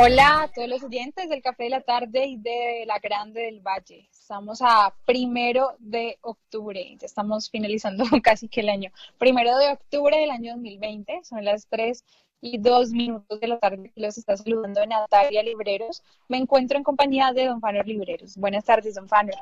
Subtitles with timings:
[0.00, 3.58] Hola a todos los oyentes del Café de la Tarde y de La Grande del
[3.58, 4.08] Valle.
[4.12, 8.92] Estamos a primero de octubre, ya estamos finalizando casi que el año.
[9.18, 12.04] Primero de octubre del año 2020, son las 3
[12.40, 16.04] y 2 minutos de la tarde los está saludando Natalia Libreros.
[16.28, 18.36] Me encuentro en compañía de Don Fanor Libreros.
[18.36, 19.34] Buenas tardes, Don Fanor.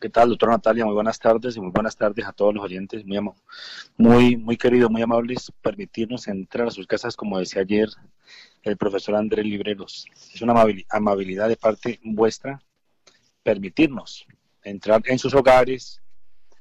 [0.00, 0.84] ¿Qué tal, doctora Natalia?
[0.84, 3.06] Muy buenas tardes y muy buenas tardes a todos los oyentes.
[3.06, 3.18] Muy,
[3.96, 7.88] muy, muy queridos, muy amables, permitirnos entrar a sus casas, como decía ayer
[8.62, 10.06] el profesor Andrés Libreros.
[10.34, 10.54] Es una
[10.90, 12.60] amabilidad de parte vuestra
[13.42, 14.26] permitirnos
[14.62, 16.02] entrar en sus hogares,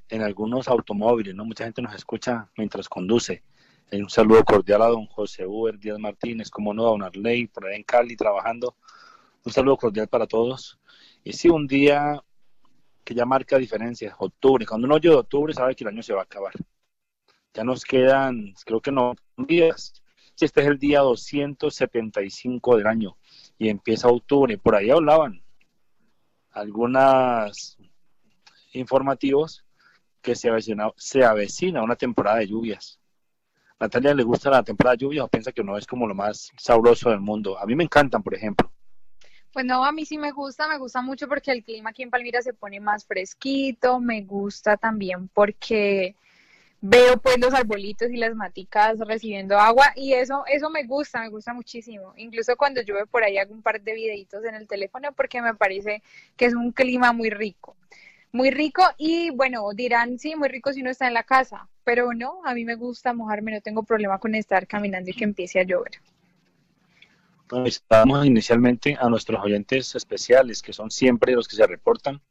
[0.07, 1.45] en algunos automóviles, ¿no?
[1.45, 3.43] Mucha gente nos escucha mientras conduce.
[3.91, 7.65] Un saludo cordial a don José Uber Díaz Martínez, como no, a don Arley, por
[7.65, 8.75] ahí en Cali trabajando.
[9.43, 10.79] Un saludo cordial para todos.
[11.23, 12.23] Y sí, un día
[13.03, 14.65] que ya marca diferencias, octubre.
[14.65, 16.53] Cuando uno oye octubre sabe que el año se va a acabar.
[17.53, 19.98] Ya nos quedan, creo que no, días.
[20.41, 23.17] Este es el día 275 del año
[23.57, 25.41] y empieza octubre, por ahí hablaban
[26.51, 27.77] algunas
[28.73, 29.65] informativos
[30.21, 32.99] que se avecina, se avecina una temporada de lluvias.
[33.79, 36.51] Natalia le gusta la temporada de lluvias o piensa que no es como lo más
[36.57, 37.57] sabroso del mundo.
[37.57, 38.71] A mí me encantan, por ejemplo.
[39.51, 42.11] Pues no, a mí sí me gusta, me gusta mucho porque el clima aquí en
[42.11, 46.15] Palmira se pone más fresquito, me gusta también porque
[46.81, 51.29] veo pues los arbolitos y las maticas recibiendo agua y eso eso me gusta, me
[51.29, 52.13] gusta muchísimo.
[52.17, 55.53] Incluso cuando llueve por ahí hago un par de videitos en el teléfono porque me
[55.55, 56.01] parece
[56.37, 57.75] que es un clima muy rico.
[58.31, 62.13] Muy rico y bueno, dirán, sí, muy rico si uno está en la casa, pero
[62.13, 65.59] no, a mí me gusta mojarme, no tengo problema con estar caminando y que empiece
[65.59, 65.99] a llover.
[67.65, 72.21] Estamos inicialmente a nuestros oyentes especiales, que son siempre los que se reportan.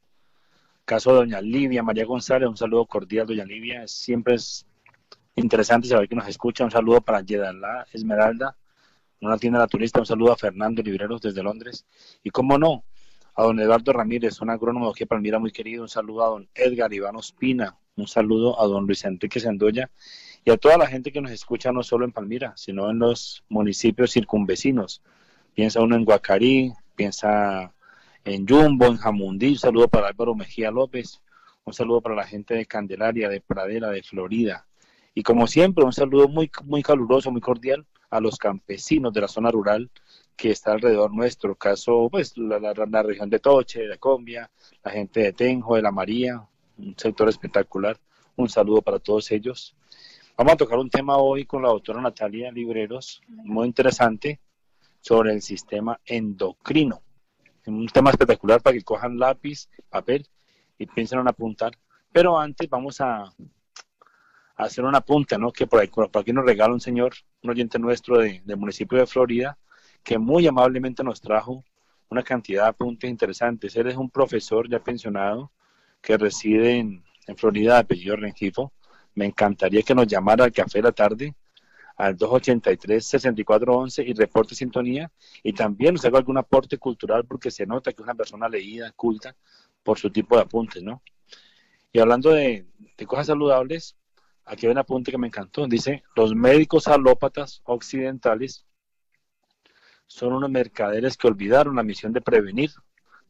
[0.89, 3.87] Caso de doña Livia María González, un saludo cordial, doña Livia.
[3.87, 4.65] Siempre es
[5.35, 6.65] interesante saber que nos escucha.
[6.65, 8.57] Un saludo para Yedalá Esmeralda,
[9.21, 9.99] una tienda naturista.
[9.99, 11.85] Un saludo a Fernando Libreros desde Londres.
[12.23, 12.85] Y cómo no,
[13.35, 15.83] a don Eduardo Ramírez, un agrónomo que Palmira muy querido.
[15.83, 17.77] Un saludo a don Edgar Iván Ospina.
[17.95, 19.91] Un saludo a don Luis Enrique Sendoya
[20.43, 23.43] y a toda la gente que nos escucha no solo en Palmira, sino en los
[23.47, 25.03] municipios circunvecinos.
[25.53, 27.75] Piensa uno en Guacarí, piensa
[28.25, 31.21] en Jumbo, en Jamundí, un saludo para Álvaro Mejía López,
[31.65, 34.65] un saludo para la gente de Candelaria, de Pradera, de Florida.
[35.13, 39.27] Y como siempre, un saludo muy, muy caluroso, muy cordial a los campesinos de la
[39.27, 39.89] zona rural
[40.35, 44.49] que está alrededor nuestro, caso, pues, la, la región de Toche, de Combia,
[44.83, 46.41] la gente de Tenjo, de La María,
[46.77, 47.97] un sector espectacular.
[48.37, 49.75] Un saludo para todos ellos.
[50.37, 54.39] Vamos a tocar un tema hoy con la doctora Natalia Libreros, muy interesante,
[55.01, 57.01] sobre el sistema endocrino.
[57.65, 60.27] Un tema espectacular para que cojan lápiz, papel
[60.77, 61.77] y piensen en apuntar.
[62.11, 63.31] Pero antes vamos a,
[64.55, 65.51] hacer una punta, ¿no?
[65.51, 69.57] Que por, aquí nos regala un señor, un oyente nuestro de, del municipio de Florida,
[70.03, 71.63] que muy amablemente nos trajo
[72.09, 73.75] una cantidad de apuntes interesantes.
[73.75, 75.51] Él es un profesor ya pensionado
[76.01, 77.03] que reside en,
[77.37, 78.73] Florida, de apellido Rengifo,
[79.13, 81.35] me encantaría que nos llamara al café de la tarde
[81.99, 85.11] al 283-6411 y reporte sintonía
[85.43, 88.89] y también nos haga algún aporte cultural porque se nota que es una persona leída,
[88.93, 89.35] culta,
[89.83, 91.03] por su tipo de apuntes, ¿no?
[91.91, 92.65] Y hablando de,
[92.97, 93.97] de cosas saludables,
[94.45, 95.67] aquí hay un apunte que me encantó.
[95.67, 98.65] Dice, los médicos alópatas occidentales
[100.07, 102.71] son unos mercaderes que olvidaron la misión de prevenir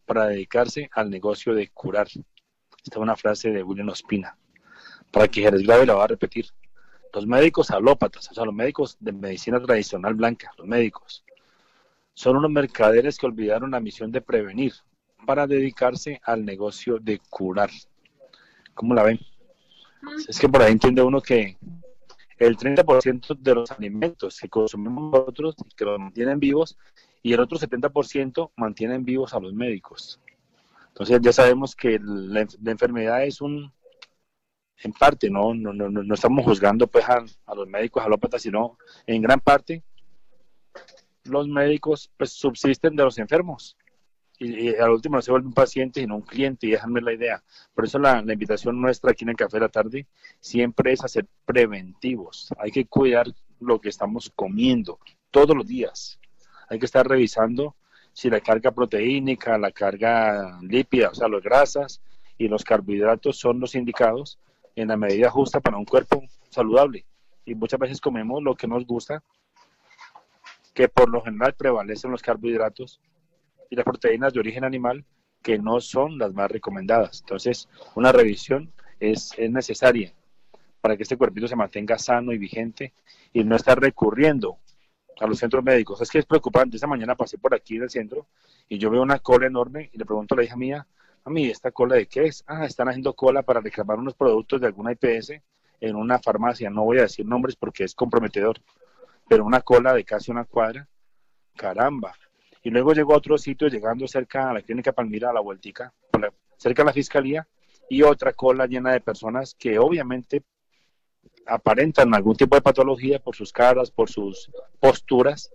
[0.06, 2.08] para dedicarse al negocio de curar.
[2.08, 2.24] Esta
[2.84, 4.38] es una frase de William Ospina
[5.12, 6.46] para que Jerez Grave la va a repetir.
[7.14, 11.24] Los médicos alópatas, o sea, los médicos de medicina tradicional blanca, los médicos,
[12.14, 14.74] son unos mercaderes que olvidaron la misión de prevenir
[15.26, 17.70] para dedicarse al negocio de curar.
[18.74, 19.20] ¿Cómo la ven?
[20.28, 21.58] Es que por ahí entiende uno que
[22.38, 26.78] el 30% de los alimentos que consumimos nosotros, que los mantienen vivos,
[27.22, 30.22] y el otro 70% mantienen vivos a los médicos.
[30.90, 32.42] Entonces ya sabemos que la
[32.72, 33.72] enfermedad es un,
[34.82, 37.24] en parte, no, no, no, no estamos juzgando pues a,
[37.54, 39.84] los médicos alópatas, sino en gran parte
[41.26, 43.78] los médicos pues subsisten de los enfermos
[44.40, 47.44] y, al último no se vuelve un paciente sino un cliente y déjame la idea.
[47.74, 50.08] Por eso la, la, invitación nuestra aquí en el Café de la Tarde
[50.40, 52.50] siempre es hacer preventivos.
[52.58, 53.28] Hay que cuidar
[53.60, 55.00] lo que estamos comiendo
[55.30, 56.20] todos los días.
[56.70, 57.76] Hay que estar revisando
[58.14, 62.02] si la carga proteínica, la carga lípida, o sea, las grasas
[62.38, 64.40] y los carbohidratos son los indicados
[64.82, 67.06] en la medida justa para un cuerpo saludable.
[67.46, 69.24] Y muchas veces comemos lo que nos gusta,
[70.74, 73.02] que por lo general prevalecen los carbohidratos
[73.70, 75.04] y las proteínas de origen animal,
[75.42, 77.22] que no son las más recomendadas.
[77.22, 80.14] Entonces, una revisión es, es necesaria
[80.82, 82.94] para que este cuerpito se mantenga sano y vigente
[83.34, 84.58] y no estar recurriendo
[85.20, 86.02] a los centros médicos.
[86.02, 86.78] Es que es preocupante.
[86.78, 88.28] Esta mañana pasé por aquí en el centro
[88.70, 90.88] y yo veo una cola enorme y le pregunto a la hija mía,
[91.24, 92.44] a mí, ¿esta cola de qué es?
[92.48, 95.42] Ah, están haciendo cola para reclamar unos productos de alguna IPS
[95.82, 96.70] en una farmacia.
[96.70, 98.58] No voy a decir nombres porque es comprometedor,
[99.28, 100.88] pero una cola de casi una cuadra.
[101.56, 102.14] Caramba.
[102.64, 105.94] Y luego llegó a otro sitio, llegando cerca a la clínica Palmira, a la vueltica,
[106.58, 107.48] cerca de la fiscalía,
[107.90, 110.44] y otra cola llena de personas que obviamente
[111.46, 115.52] aparentan algún tipo de patología por sus caras, por sus posturas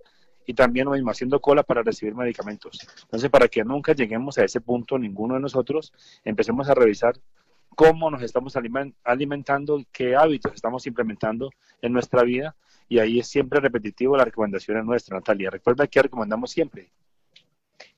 [0.46, 2.79] y también mismo haciendo cola para recibir medicamentos.
[3.02, 5.93] Entonces, para que nunca lleguemos a ese punto, ninguno de nosotros,
[6.25, 7.14] empecemos a revisar
[7.75, 8.55] cómo nos estamos
[9.05, 11.50] alimentando, qué hábitos estamos implementando
[11.82, 12.55] en nuestra vida
[12.88, 15.50] y ahí es siempre repetitivo la recomendación es nuestra, Natalia.
[15.50, 16.91] Recuerda que recomendamos siempre.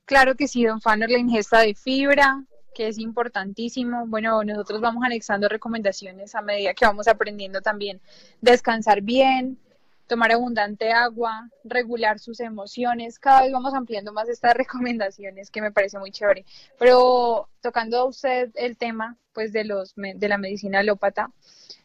[0.05, 4.07] Claro que sí, don Fanner, la ingesta de fibra, que es importantísimo.
[4.07, 7.99] Bueno, nosotros vamos anexando recomendaciones a medida que vamos aprendiendo también.
[8.39, 9.59] Descansar bien,
[10.07, 13.19] tomar abundante agua, regular sus emociones.
[13.19, 16.45] Cada vez vamos ampliando más estas recomendaciones que me parece muy chévere.
[16.79, 21.31] Pero tocando a usted el tema pues de los de la medicina alópata,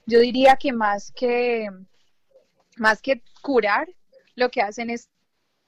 [0.06, 1.68] yo diría que más que
[2.76, 3.88] más que curar,
[4.34, 5.10] lo que hacen es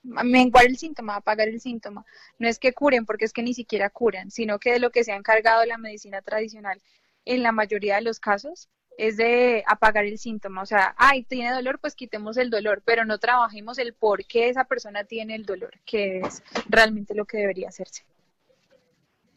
[0.02, 2.04] menguar el síntoma, apagar el síntoma.
[2.38, 5.04] No es que curen, porque es que ni siquiera curan, sino que de lo que
[5.04, 6.80] se ha encargado la medicina tradicional
[7.24, 8.68] en la mayoría de los casos
[8.98, 10.62] es de apagar el síntoma.
[10.62, 14.48] O sea, ay, tiene dolor, pues quitemos el dolor, pero no trabajemos el por qué
[14.48, 18.04] esa persona tiene el dolor, que es realmente lo que debería hacerse.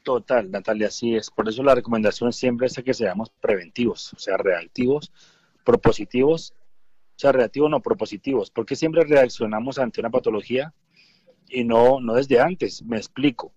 [0.03, 1.29] Total, Natalia, así es.
[1.29, 5.11] Por eso la recomendación siempre es que seamos preventivos, o sea, reactivos,
[5.65, 6.53] propositivos
[7.17, 10.71] o sea, reactivos no propositivos, porque siempre reaccionamos ante una patología
[11.49, 13.51] y no, no desde antes, me explico.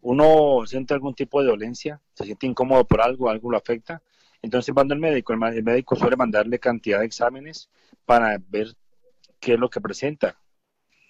[0.00, 4.00] Uno siente algún tipo de dolencia, se siente incómodo por algo, algo lo afecta,
[4.42, 7.70] entonces manda al médico, el, médico suele mandarle cantidad de exámenes
[8.04, 8.74] para ver
[9.40, 10.36] qué es lo que presenta.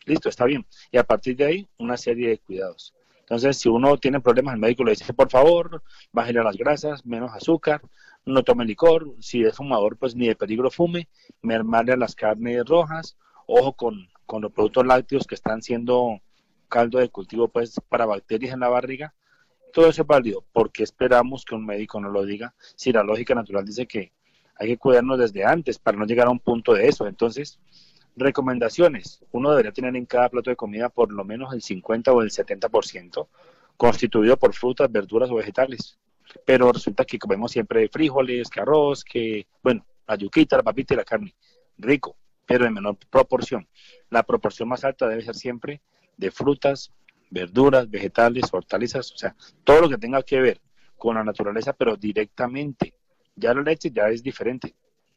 [0.05, 0.67] Listo, está bien.
[0.90, 2.94] Y a partir de ahí, una serie de cuidados.
[3.20, 5.82] Entonces, si uno tiene problemas, el médico le dice, por favor,
[6.12, 7.81] bájale las grasas, menos azúcar,
[8.26, 11.08] no tome licor, si es fumador, pues ni de peligro fume,
[11.40, 16.20] mermarle las carnes rojas, ojo con, con los productos lácteos que están siendo
[16.69, 19.14] caldo de cultivo pues para bacterias en la barriga,
[19.72, 23.34] todo eso es válido, porque esperamos que un médico nos lo diga, si la lógica
[23.34, 24.12] natural dice que
[24.56, 27.58] hay que cuidarnos desde antes para no llegar a un punto de eso, entonces,
[28.16, 32.22] recomendaciones, uno debería tener en cada plato de comida por lo menos el 50 o
[32.22, 33.26] el 70%
[33.76, 35.98] constituido por frutas, verduras o vegetales
[36.44, 40.96] pero resulta que comemos siempre frijoles, que arroz, que, bueno, la yuquita, la papita y
[40.96, 41.34] la carne.
[41.78, 42.16] Rico,
[42.46, 43.69] pero en menor proporción.
[44.10, 45.80] La proporción más alta debe ser siempre
[46.16, 46.92] de frutas,
[47.32, 49.34] verduras, vegetales, hortalizas, o sea,
[49.64, 50.61] todo lo que tenga que ver
[50.96, 52.94] con la naturaleza, pero directamente.
[53.34, 54.75] Ya la leche ya es diferente,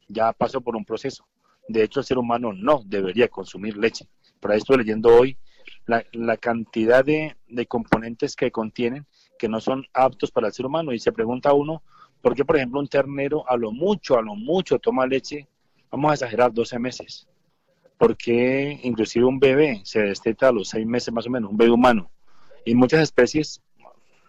[0.08, 1.28] ya pasó por un proceso.
[1.68, 4.08] De hecho, el ser humano no debería consumir leche.
[4.40, 5.38] Por ahí estoy leyendo hoy
[5.86, 9.06] la, la cantidad de, de componentes que contienen
[9.38, 10.94] que no son aptos para el ser humano.
[10.94, 11.84] Y se pregunta uno,
[12.22, 15.48] ¿por qué, por ejemplo, un ternero a lo mucho, a lo mucho toma leche,
[15.92, 17.28] vamos a exagerar, 12 meses?
[17.98, 21.58] ¿Por qué inclusive un bebé se desteta a los 6 meses más o menos, un
[21.58, 22.12] bebé humano?
[22.66, 23.62] Y muchas especies,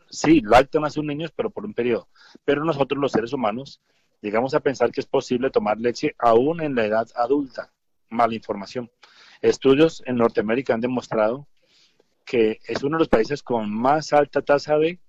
[0.08, 2.08] sí, lactan a sus niños, pero por un periodo.
[2.44, 3.80] Pero nosotros los seres humanos
[4.20, 7.72] llegamos a pensar que es posible tomar leche aún en la edad adulta.
[8.08, 8.90] Mala información.
[9.42, 11.48] Estudios en Norteamérica han demostrado
[12.24, 15.00] que es uno de los países con más alta tasa de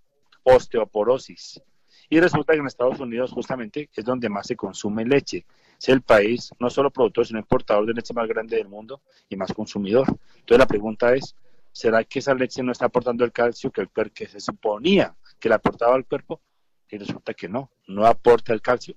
[0.44, 1.62] osteoporosis.
[2.10, 5.46] Y resulta que en Estados Unidos justamente es donde más se consume leche.
[5.78, 9.36] Es el país no solo productor, sino importador de leche más grande del mundo y
[9.36, 10.08] más consumidor.
[10.08, 11.36] Entonces la pregunta es,
[11.72, 15.50] ¿será que esa leche no está aportando el calcio que, el, que se suponía que
[15.50, 16.42] le aportaba al cuerpo?
[16.90, 18.96] Y resulta que no, no aporta el calcio.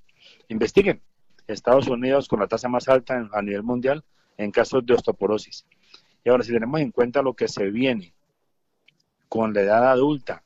[0.49, 1.03] Investiguen.
[1.47, 4.05] Estados Unidos con la tasa más alta a nivel mundial
[4.37, 5.67] en casos de osteoporosis.
[6.25, 8.15] Y ahora, si tenemos en cuenta lo que se viene
[9.29, 10.43] con la edad adulta,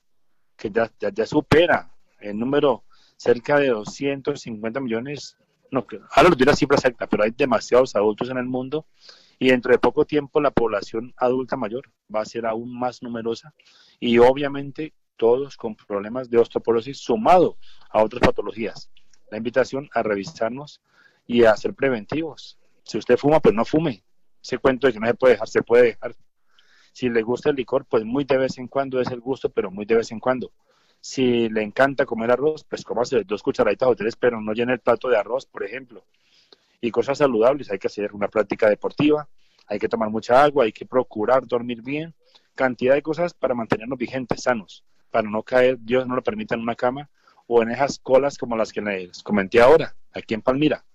[0.56, 1.90] que ya, ya, supera
[2.24, 2.84] el número
[3.16, 5.36] cerca de 250 millones,
[5.70, 8.86] no, ahora lo diré la cifra exacta, pero hay demasiados adultos en el mundo
[9.38, 13.54] y dentro de poco tiempo la población adulta mayor va a ser aún más numerosa
[14.00, 17.56] y obviamente todos con problemas de osteoporosis sumado
[17.90, 18.90] a otras patologías.
[19.30, 20.80] La invitación a revisarnos
[21.26, 22.58] y a ser preventivos.
[22.84, 24.04] Si usted fuma, pues no fume
[24.42, 26.14] ese cuento de que no se puede dejar, se puede dejar.
[26.92, 29.70] Si le gusta el licor, pues muy de vez en cuando es el gusto, pero
[29.70, 30.52] muy de vez en cuando.
[31.06, 34.80] Si le encanta comer arroz, pues cómase dos cucharaditas o tres, pero no llene el
[34.80, 36.02] plato de arroz, por ejemplo.
[36.80, 39.28] Y cosas saludables, hay que hacer una práctica deportiva,
[39.66, 42.14] hay que tomar mucha agua, hay que procurar dormir bien,
[42.54, 46.62] cantidad de cosas para mantenernos vigentes, sanos, para no caer, Dios no lo permita, en
[46.62, 47.10] una cama
[47.48, 50.86] o en esas colas como las que les comenté ahora, aquí en Palmira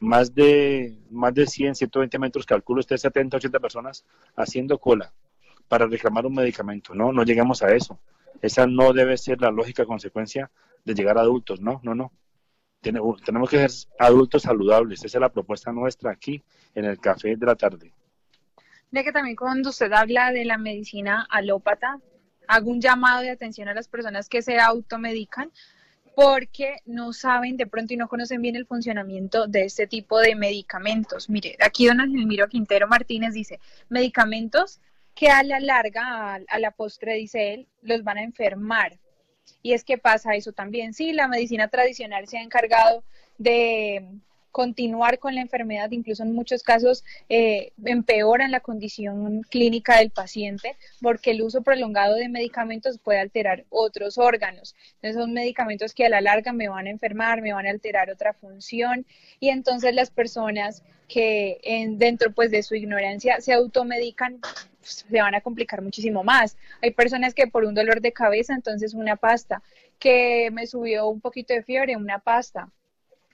[0.00, 5.12] más de, más de 100, 120 metros, calculo usted 70, 80 personas haciendo cola
[5.68, 6.94] para reclamar un medicamento.
[6.94, 8.00] No, no llegamos a eso.
[8.40, 10.50] Esa no debe ser la lógica consecuencia
[10.84, 11.60] de llegar a adultos.
[11.60, 12.12] No, no, no.
[12.80, 15.04] Tenemos que ser adultos saludables.
[15.04, 16.42] Esa es la propuesta nuestra aquí
[16.74, 17.92] en el café de la tarde.
[18.90, 22.00] Ya que también cuando usted habla de la medicina alópata,
[22.48, 25.50] hago un llamado de atención a las personas que se automedican
[26.14, 30.34] porque no saben de pronto y no conocen bien el funcionamiento de este tipo de
[30.34, 31.30] medicamentos.
[31.30, 34.80] Mire, aquí don Angelmiro Quintero Martínez dice, medicamentos
[35.14, 38.98] que a la larga, a, la postre, dice él, los van a enfermar.
[39.62, 40.94] Y es que pasa eso también.
[40.94, 43.04] Sí, la medicina tradicional se ha encargado
[43.38, 44.06] de
[44.52, 50.76] continuar con la enfermedad, incluso en muchos casos eh, empeoran la condición clínica del paciente
[51.00, 54.76] porque el uso prolongado de medicamentos puede alterar otros órganos.
[54.96, 58.10] Entonces son medicamentos que a la larga me van a enfermar, me van a alterar
[58.10, 59.06] otra función
[59.40, 64.38] y entonces las personas que en, dentro pues de su ignorancia se automedican
[64.82, 66.56] se van a complicar muchísimo más.
[66.80, 69.62] Hay personas que por un dolor de cabeza, entonces una pasta,
[69.98, 72.70] que me subió un poquito de fiebre, una pasta,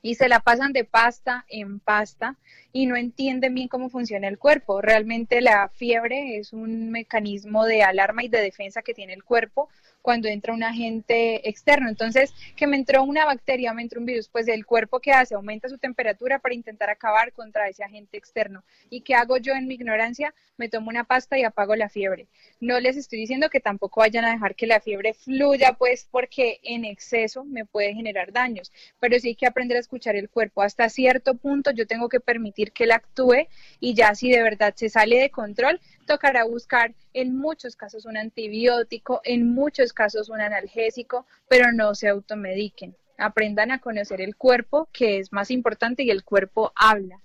[0.02, 2.36] y se la pasan de pasta en pasta
[2.72, 4.80] y no entienden bien cómo funciona el cuerpo.
[4.80, 9.68] Realmente la fiebre es un mecanismo de alarma y de defensa que tiene el cuerpo
[10.02, 11.88] cuando entra un agente externo.
[11.88, 15.34] Entonces, que me entró una bacteria, me entró un virus, pues el cuerpo que hace
[15.34, 18.64] aumenta su temperatura para intentar acabar contra ese agente externo.
[18.90, 20.34] ¿Y qué hago yo en mi ignorancia?
[20.56, 22.26] Me tomo una pasta y apago la fiebre.
[22.60, 26.58] No les estoy diciendo que tampoco vayan a dejar que la fiebre fluya, pues porque
[26.62, 30.62] en exceso me puede generar daños, pero sí hay que aprender a escuchar el cuerpo.
[30.62, 33.46] Hasta cierto punto yo tengo que permitir que él actúe
[33.80, 38.16] y ya si de verdad se sale de control, tocará buscar en muchos casos un
[38.16, 42.96] antibiótico, en muchos casos un analgésico, pero no se automediquen.
[43.18, 47.22] Aprendan a conocer el cuerpo, que es más importante, y el cuerpo habla.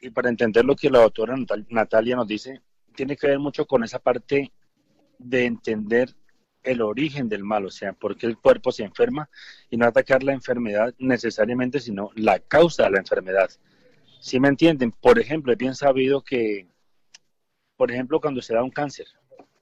[0.00, 1.36] Y para entender lo que la doctora
[1.68, 2.62] Natalia nos dice,
[2.96, 4.52] tiene que ver mucho con esa parte
[5.18, 6.14] de entender
[6.62, 9.28] el origen del mal, o sea, por qué el cuerpo se enferma
[9.68, 13.50] y no atacar la enfermedad necesariamente, sino la causa de la enfermedad.
[14.20, 14.92] Si me entienden?
[14.92, 16.69] Por ejemplo, es bien sabido que
[17.80, 19.06] por ejemplo, cuando se da un cáncer,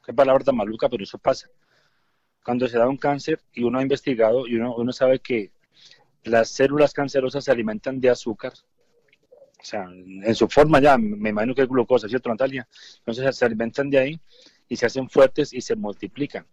[0.05, 1.49] qué palabra tan maluca, pero eso pasa.
[2.45, 5.53] Cuando se da un cáncer y uno ha investigado y uno, sabe que
[6.25, 8.55] las células cancerosas se alimentan de azúcar,
[9.61, 12.67] o sea, en su forma ya, me imagino que es glucosa, ¿cierto, Natalia?
[12.99, 14.21] Entonces se alimentan de ahí
[14.69, 16.45] y se hacen fuertes y se multiplican.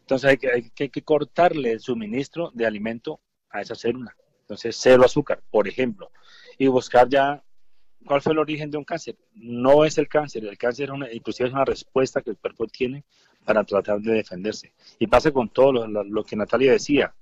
[0.00, 4.16] Entonces hay que, hay que, cortarle el suministro de alimento a esa célula.
[4.40, 6.12] Entonces, cero azúcar, por ejemplo,
[6.56, 7.44] y buscar ya
[8.04, 9.16] ¿Cuál fue el origen de un cáncer?
[9.34, 12.66] No es el cáncer, el cáncer es una, inclusive es una respuesta que el cuerpo
[12.66, 13.04] tiene
[13.44, 14.72] para tratar de defenderse.
[14.98, 17.14] Y pasa con todo lo, que Natalia decía.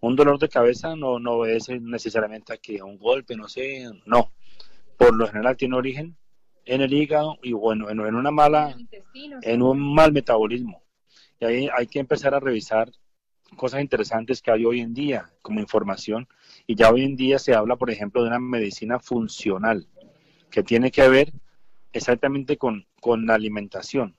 [0.00, 4.32] Un dolor de cabeza no, no es necesariamente que un golpe, no sé, no.
[4.96, 6.16] Por lo general tiene origen
[6.64, 8.76] en el hígado y bueno, en, una mala,
[9.42, 10.82] en un mal metabolismo.
[11.40, 12.90] Y ahí hay que empezar a revisar
[13.56, 16.28] cosas interesantes que hay hoy en día como información.
[16.66, 19.88] Y ya hoy en día se habla, por ejemplo, de una medicina funcional
[20.50, 21.32] que tiene que ver
[21.92, 22.86] exactamente con,
[23.26, 24.16] la alimentación.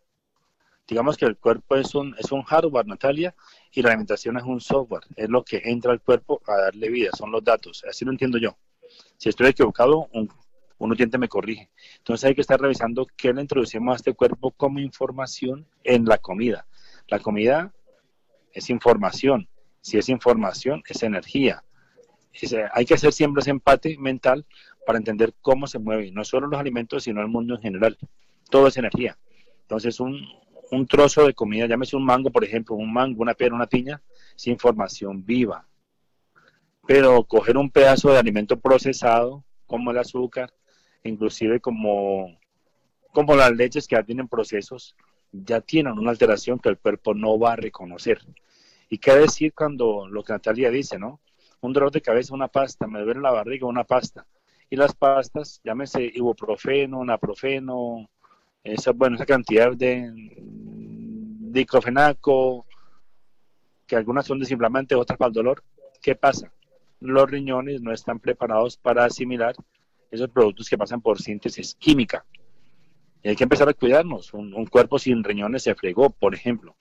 [0.87, 3.35] Digamos que el cuerpo es un, es un hardware, Natalia,
[3.71, 7.11] y la alimentación es un software, es lo que entra al cuerpo a darle vida,
[7.15, 8.57] son los datos, así lo entiendo yo.
[9.17, 10.29] Si estoy equivocado, un,
[10.79, 11.69] un oyente me corrige.
[11.97, 16.17] Entonces hay que estar revisando qué le introducimos a este cuerpo como información en la
[16.17, 16.65] comida.
[17.07, 17.71] La comida
[18.53, 19.47] es información,
[19.81, 21.63] si es información, es energía.
[22.73, 24.45] hay que hacer siempre ese empate mental
[24.85, 27.97] para entender cómo se mueve, no solo los alimentos, sino el mundo en general.
[28.49, 29.17] Todo es energía.
[29.61, 30.25] Entonces, un,
[30.71, 34.01] un trozo de comida, llámese un mango, por ejemplo, un mango, una pera, una piña,
[34.35, 35.67] es información viva.
[36.87, 40.51] Pero coger un pedazo de alimento procesado, como el azúcar,
[41.03, 42.39] inclusive como,
[43.13, 44.95] como las leches que ya tienen procesos,
[45.31, 48.19] ya tienen una alteración que el cuerpo no va a reconocer.
[48.89, 51.19] ¿Y qué decir cuando lo que Natalia dice, no?
[51.61, 54.25] Un dolor de cabeza, una pasta, me duele la barriga, una pasta
[54.69, 58.09] y las pastas, llámese ibuprofeno, naprofeno,
[58.63, 60.11] esa, bueno, esa cantidad de
[61.51, 62.65] diclofenaco,
[63.87, 65.63] que algunas son desinflamantes, otras para el dolor.
[66.01, 66.51] ¿Qué pasa?
[66.99, 69.55] Los riñones no están preparados para asimilar
[70.11, 72.25] esos productos que pasan por síntesis química.
[73.23, 74.33] Y hay que empezar a cuidarnos.
[74.33, 76.75] Un, cuerpo sin riñones se fregó, por ejemplo.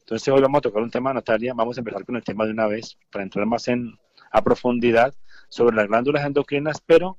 [0.00, 1.54] Entonces hoy vamos a tocar un tema, Natalia.
[1.54, 3.96] Vamos a empezar con el tema de una vez para entrar más en
[4.30, 5.14] a profundidad
[5.48, 7.18] sobre las glándulas endocrinas, pero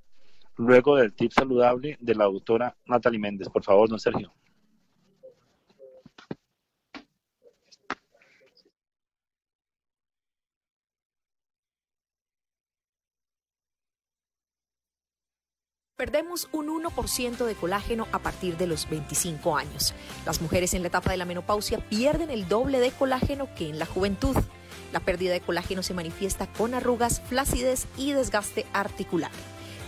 [0.59, 3.47] luego del tip saludable de la doctora Natalie Méndez.
[3.49, 4.33] Por favor, don Sergio.
[15.95, 19.93] Perdemos un 1% de colágeno a partir de los 25 años.
[20.25, 23.79] Las mujeres en la etapa de la menopausia pierden el doble de colágeno que en
[23.79, 24.35] la juventud.
[24.93, 29.31] La pérdida de colágeno se manifiesta con arrugas, flacidez y desgaste articular.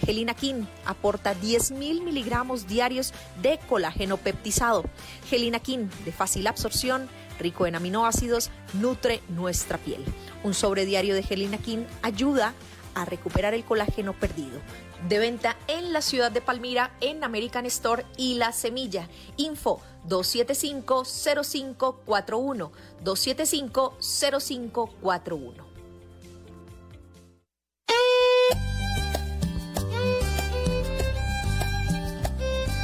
[0.06, 4.84] Gelina King aporta 10.000 miligramos diarios de colágeno peptizado.
[5.30, 7.08] Gelina King, de fácil absorción,
[7.40, 10.04] rico en aminoácidos, nutre nuestra piel.
[10.44, 12.54] Un sobre diario de Gelina King ayuda
[12.96, 14.60] a recuperar el colágeno perdido.
[15.08, 19.08] De venta en la ciudad de Palmira, en American Store y La Semilla.
[19.38, 22.72] Info 275-0541.
[23.04, 25.71] 275-0541.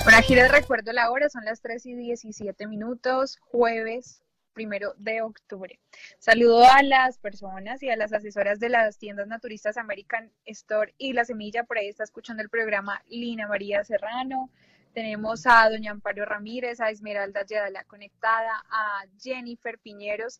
[0.07, 4.23] Por aquí les recuerdo la hora, son las 3 y 17 minutos, jueves
[4.53, 5.81] primero de octubre.
[6.17, 11.11] Saludo a las personas y a las asesoras de las tiendas naturistas American Store y
[11.11, 11.65] La Semilla.
[11.65, 14.49] Por ahí está escuchando el programa Lina María Serrano.
[14.93, 20.39] Tenemos a doña Amparo Ramírez, a Esmeralda Yadala conectada, a Jennifer Piñeros.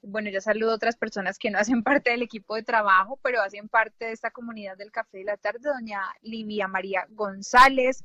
[0.00, 3.42] Bueno, ya saludo a otras personas que no hacen parte del equipo de trabajo, pero
[3.42, 8.04] hacen parte de esta comunidad del Café de la Tarde, doña Livia María González.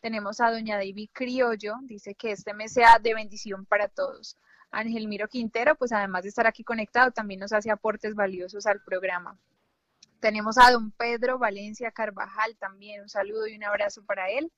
[0.00, 4.36] Tenemos a doña David Criollo, dice que este mes sea de bendición para todos.
[4.70, 8.80] Ángel Miro Quintero, pues además de estar aquí conectado, también nos hace aportes valiosos al
[8.82, 9.36] programa.
[10.20, 14.52] Tenemos a don Pedro Valencia Carvajal también, un saludo y un abrazo para él.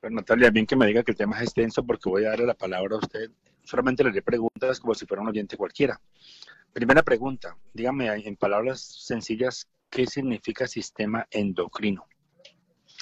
[0.01, 2.47] Pero Natalia, bien que me diga que el tema es extenso porque voy a darle
[2.47, 3.31] la palabra a usted.
[3.65, 6.01] Solamente le haré preguntas como si fuera un oyente cualquiera.
[6.73, 12.07] Primera pregunta, dígame en palabras sencillas, ¿qué significa sistema endocrino?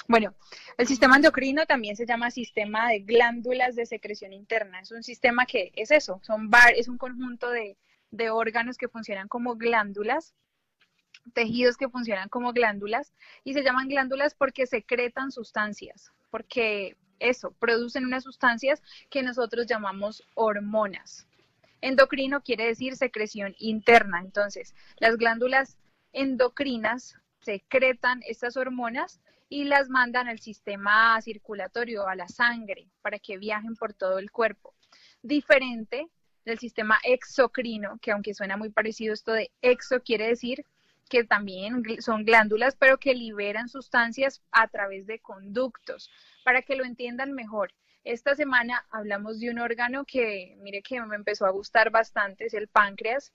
[0.09, 0.33] Bueno,
[0.79, 4.79] el sistema endocrino también se llama sistema de glándulas de secreción interna.
[4.79, 7.77] Es un sistema que es eso, son es un conjunto de,
[8.09, 10.33] de órganos que funcionan como glándulas,
[11.35, 18.03] tejidos que funcionan como glándulas, y se llaman glándulas porque secretan sustancias, porque eso, producen
[18.03, 21.27] unas sustancias que nosotros llamamos hormonas.
[21.81, 24.21] Endocrino quiere decir secreción interna.
[24.21, 25.77] Entonces, las glándulas
[26.13, 33.37] endocrinas secretan estas hormonas y las mandan al sistema circulatorio, a la sangre, para que
[33.37, 34.75] viajen por todo el cuerpo.
[35.23, 36.07] Diferente
[36.45, 40.65] del sistema exocrino, que aunque suena muy parecido esto de exo, quiere decir
[41.09, 46.09] que también son glándulas, pero que liberan sustancias a través de conductos.
[46.43, 51.15] Para que lo entiendan mejor, esta semana hablamos de un órgano que, mire que me
[51.15, 53.33] empezó a gustar bastante, es el páncreas.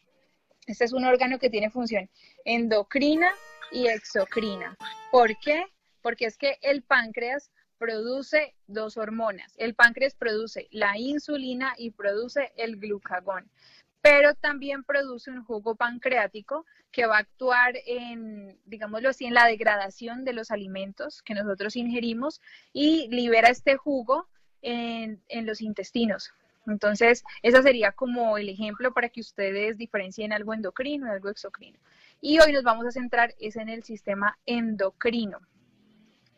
[0.66, 2.08] Este es un órgano que tiene función
[2.44, 3.30] endocrina
[3.72, 4.76] y exocrina.
[5.10, 5.66] ¿Por qué?
[6.04, 9.54] Porque es que el páncreas produce dos hormonas.
[9.56, 13.50] El páncreas produce la insulina y produce el glucagón,
[14.02, 19.46] pero también produce un jugo pancreático que va a actuar en, digámoslo así, en la
[19.46, 22.42] degradación de los alimentos que nosotros ingerimos
[22.74, 24.28] y libera este jugo
[24.60, 26.32] en, los intestinos.
[26.66, 31.78] Entonces, ese sería como el ejemplo para que ustedes diferencien algo endocrino y algo exocrino.
[32.20, 35.40] Y hoy nos vamos a centrar es en el sistema endocrino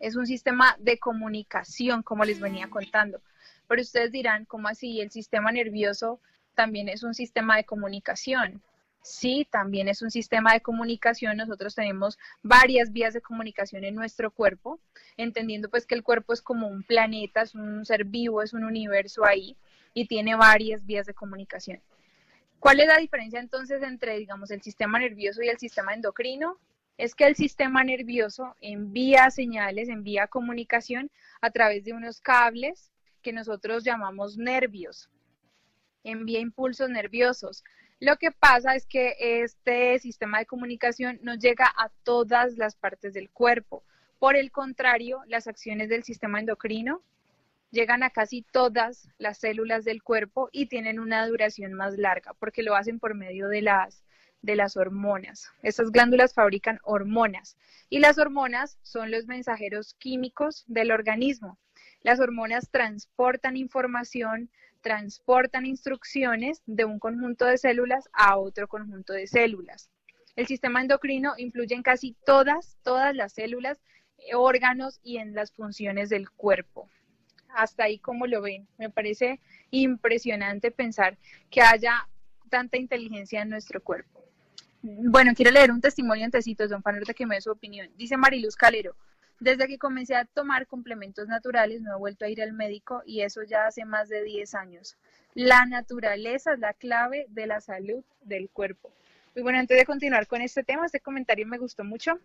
[0.00, 3.20] es un sistema de comunicación, como les venía contando.
[3.68, 5.00] Pero ustedes dirán, ¿cómo así?
[5.00, 6.20] El sistema nervioso
[6.54, 8.62] también es un sistema de comunicación.
[9.02, 11.36] Sí, también es un sistema de comunicación.
[11.36, 14.80] Nosotros tenemos varias vías de comunicación en nuestro cuerpo,
[15.16, 18.64] entendiendo pues que el cuerpo es como un planeta, es un ser vivo, es un
[18.64, 19.56] universo ahí
[19.94, 21.80] y tiene varias vías de comunicación.
[22.58, 26.58] ¿Cuál es la diferencia entonces entre, digamos, el sistema nervioso y el sistema endocrino?
[26.98, 32.90] Es que el sistema nervioso envía señales, envía comunicación a través de unos cables
[33.22, 35.10] que nosotros llamamos nervios.
[36.04, 37.64] Envía impulsos nerviosos.
[37.98, 43.14] Lo que pasa es que este sistema de comunicación no llega a todas las partes
[43.14, 43.82] del cuerpo.
[44.18, 47.02] Por el contrario, las acciones del sistema endocrino
[47.70, 52.62] llegan a casi todas las células del cuerpo y tienen una duración más larga porque
[52.62, 54.02] lo hacen por medio de las
[54.46, 55.50] de las hormonas.
[55.62, 57.56] Estas glándulas fabrican hormonas
[57.90, 61.58] y las hormonas son los mensajeros químicos del organismo.
[62.02, 64.48] Las hormonas transportan información,
[64.80, 69.90] transportan instrucciones de un conjunto de células a otro conjunto de células.
[70.36, 73.80] El sistema endocrino influye en casi todas, todas las células,
[74.32, 76.88] órganos y en las funciones del cuerpo.
[77.48, 78.68] Hasta ahí como lo ven.
[78.78, 81.18] Me parece impresionante pensar
[81.50, 82.06] que haya
[82.48, 84.25] tanta inteligencia en nuestro cuerpo.
[84.82, 87.88] Bueno, quiero leer un testimonio antecito, don Fanor, de que me dé su opinión.
[87.96, 88.94] Dice Mariluz Calero,
[89.40, 93.20] desde que comencé a tomar complementos naturales no he vuelto a ir al médico y
[93.20, 94.96] eso ya hace más de 10 años.
[95.34, 98.90] La naturaleza es la clave de la salud del cuerpo.
[99.34, 102.18] Y bueno, antes de continuar con este tema, este comentario me gustó mucho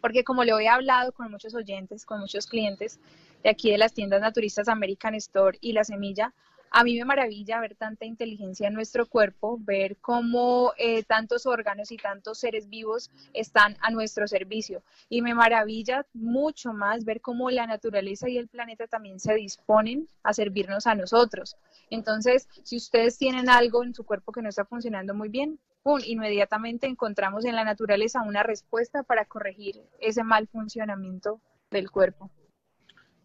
[0.00, 3.00] porque como lo he hablado con muchos oyentes, con muchos clientes
[3.42, 6.32] de aquí de las tiendas naturistas American Store y La Semilla,
[6.70, 11.90] a mí me maravilla ver tanta inteligencia en nuestro cuerpo, ver cómo eh, tantos órganos
[11.92, 14.82] y tantos seres vivos están a nuestro servicio.
[15.08, 20.08] Y me maravilla mucho más ver cómo la naturaleza y el planeta también se disponen
[20.22, 21.56] a servirnos a nosotros.
[21.90, 26.00] Entonces, si ustedes tienen algo en su cuerpo que no está funcionando muy bien, ¡pum!
[26.04, 32.30] inmediatamente encontramos en la naturaleza una respuesta para corregir ese mal funcionamiento del cuerpo.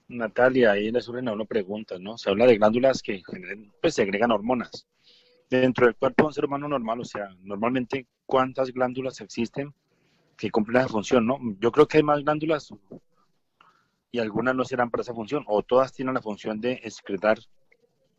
[0.07, 2.17] Natalia, ahí le surgen a uno preguntas, ¿no?
[2.17, 3.21] Se habla de glándulas que
[3.81, 4.87] pues, segregan hormonas.
[5.49, 9.73] Dentro del cuerpo de un ser humano normal, o sea, normalmente, ¿cuántas glándulas existen
[10.37, 11.37] que cumplen esa función, no?
[11.59, 12.69] Yo creo que hay más glándulas
[14.11, 17.39] y algunas no serán para esa función, o todas tienen la función de excretar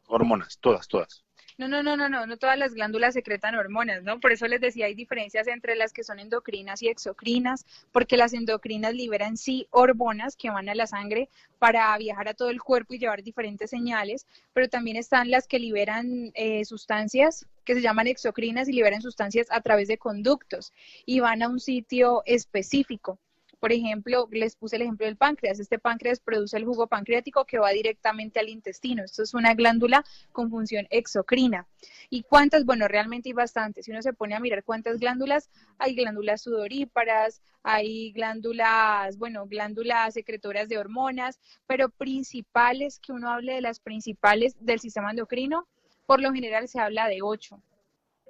[0.07, 1.25] hormonas, todas, todas.
[1.57, 4.19] No, no, no, no, no, no todas las glándulas secretan hormonas, ¿no?
[4.19, 8.33] Por eso les decía, hay diferencias entre las que son endocrinas y exocrinas, porque las
[8.33, 11.29] endocrinas liberan sí hormonas que van a la sangre
[11.61, 15.61] para viajar a todo el cuerpo y llevar diferentes señales, pero también están las que
[15.61, 20.73] liberan eh, sustancias que se llaman exocrinas y liberan sustancias a través de conductos
[21.07, 23.21] y van a un sitio específico.
[23.65, 25.59] Por ejemplo, les puse el ejemplo del páncreas.
[25.59, 29.03] Este páncreas produce el jugo pancreático que va directamente al intestino.
[29.03, 31.67] Esto es una glándula con función exocrina.
[32.11, 32.67] ¿Y cuántas?
[32.67, 33.87] Bueno, realmente hay bastantes.
[33.87, 35.49] Si uno se pone a mirar cuántas glándulas,
[35.79, 43.55] hay glándulas sudoríparas, hay glándulas, bueno, glándulas secretoras de hormonas, pero principales, que uno hable
[43.55, 45.67] de las principales del sistema endocrino,
[46.05, 47.63] por lo general se habla de ocho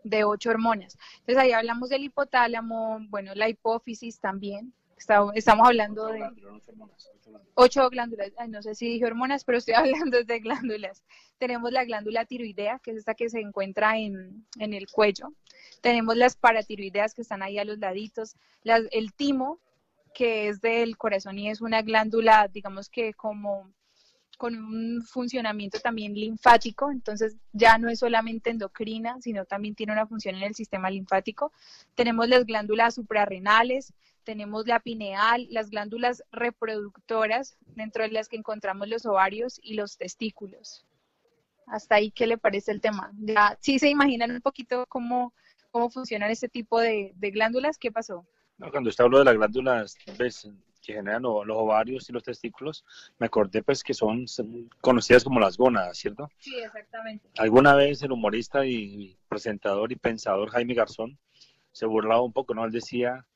[0.04, 0.96] de ocho hormonas.
[1.20, 6.22] Entonces ahí hablamos del hipotálamo, bueno, la hipófisis también, Estamos hablando de
[7.54, 8.32] ocho glándulas.
[8.48, 9.74] no sé si dije hormonas, pero estoy
[10.08, 11.02] hablando de glándulas.
[11.38, 15.32] Tenemos la glándula tiroidea, que es esta que se encuentra en, el cuello.
[15.80, 18.36] Tenemos las paratiroideas que están ahí a los laditos.
[18.64, 19.60] el timo,
[20.14, 23.72] que es del corazón y es una glándula, digamos que como
[24.36, 30.06] con un funcionamiento también linfático, entonces ya no es solamente endocrina, sino también tiene una
[30.06, 31.52] función en el sistema linfático.
[31.94, 33.92] Tenemos las glándulas suprarrenales,
[34.24, 39.96] tenemos la pineal, las glándulas reproductoras, dentro de las que encontramos los ovarios y los
[39.96, 40.84] testículos.
[41.66, 43.10] Hasta ahí, ¿qué le parece el tema?
[43.18, 45.32] Ya, sí se imaginan un poquito cómo,
[45.70, 48.26] cómo funcionan este tipo de, glándulas, ¿qué pasó?
[48.70, 49.96] cuando usted habló de las glándulas
[50.84, 52.84] que generan los ovarios y los testículos,
[53.18, 54.26] me acordé pues que son
[54.80, 56.28] conocidas como las gónadas, ¿cierto?
[56.38, 57.28] Sí, exactamente.
[57.38, 61.18] Alguna vez el humorista y presentador y pensador Jaime Garzón
[61.72, 62.64] se burlaba un poco, ¿no?
[62.64, 63.26] Él decía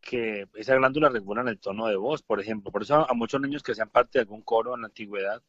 [0.00, 2.70] que esa glándula regulan el tono de voz, por ejemplo.
[2.70, 5.42] Por eso a muchos niños que sean parte de algún coro en la antigüedad,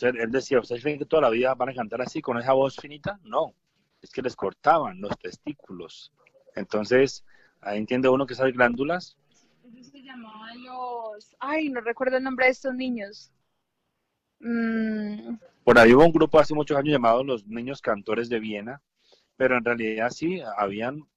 [0.00, 2.76] él decía, ¿ustedes creen que toda la vida van a cantar así con esa voz
[2.76, 3.20] finita?
[3.22, 3.54] No,
[4.00, 6.12] es que les cortaban los testículos.
[6.56, 7.24] Entonces,
[7.60, 9.16] ahí entiende uno que esas glándulas...
[9.82, 11.34] se llamaban los...
[11.40, 13.32] Ay, no recuerdo el nombre de estos niños.
[14.40, 15.36] Mm.
[15.64, 18.82] Por un grupo hace muchos años llamado los Niños Cantores de Viena,
[19.36, 21.08] pero en realidad sí, habían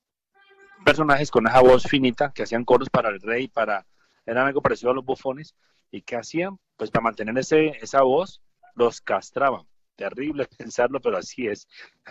[0.85, 3.85] personajes con esa voz finita que hacían coros para el rey, para
[4.25, 5.55] eran algo parecido a los bufones
[5.91, 8.41] y que hacían, pues para mantener ese, esa voz,
[8.75, 9.67] los castraban.
[9.95, 11.67] Terrible pensarlo, pero así es.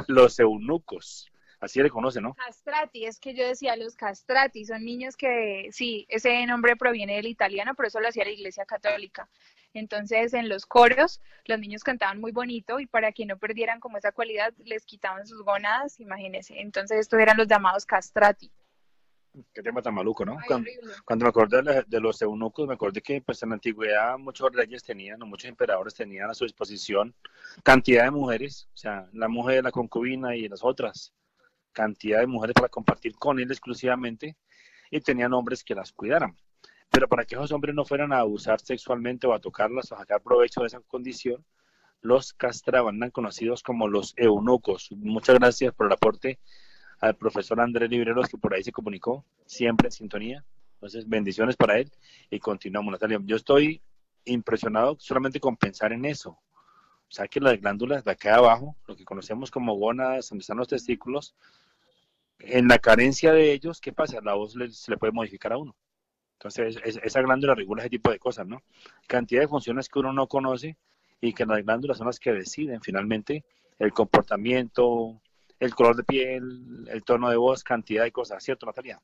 [0.09, 1.31] Los eunucos,
[1.65, 2.35] así le conoce, ¿no?
[2.35, 7.27] Castrati, es que yo decía los castrati, son niños que, sí, ese nombre proviene del
[7.27, 9.29] italiano, pero eso lo hacía la Iglesia Católica.
[9.75, 13.99] Entonces, en los coros, los niños cantaban muy bonito y para que no perdieran como
[13.99, 16.61] esa cualidad, les quitaban sus gónadas, imagínense.
[16.61, 18.53] Entonces, estos eran los llamados castrati.
[19.53, 20.37] Qué tema tan maluco, ¿no?
[20.47, 24.85] cuando, me acordé de, los eunucos, me acordé que pues en la antigüedad muchos reyes
[24.85, 27.13] tenían, o muchos emperadores tenían a su disposición
[27.65, 31.13] cantidad de mujeres, o sea, la mujer, la concubina y las otras,
[31.75, 34.37] cantidad de mujeres para compartir con él exclusivamente,
[34.91, 36.37] y tenían hombres que las cuidaran.
[36.91, 39.99] Pero para que esos hombres no fueran a abusar sexualmente o a tocarlas o a
[39.99, 41.45] sacar provecho de esa condición,
[42.01, 44.91] los castraban, eran conocidos como los eunucos.
[44.93, 46.39] Muchas gracias por el aporte
[47.01, 50.45] al profesor Andrés Libreros, que por ahí se comunicó, siempre en sintonía.
[50.75, 51.91] Entonces, bendiciones para él
[52.31, 53.19] y continuamos, Natalia.
[53.25, 53.83] Yo estoy
[54.27, 56.31] impresionado solamente con pensar en eso.
[56.31, 60.59] O sea, que las glándulas de acá abajo, lo que conocemos como gónadas, donde están
[60.59, 61.35] los testículos,
[62.39, 64.21] en la carencia de ellos, ¿qué pasa?
[64.23, 65.77] La voz se le puede modificar a uno.
[66.35, 68.63] Entonces, esa glándula regula ese tipo de cosas, ¿no?
[69.07, 70.77] Cantidad de funciones que uno no conoce
[71.21, 73.45] y que las glándulas son las que deciden finalmente
[73.79, 75.21] el comportamiento,
[75.59, 79.01] el color de piel, el tono de voz, cantidad de cosas, ¿cierto, Natalia?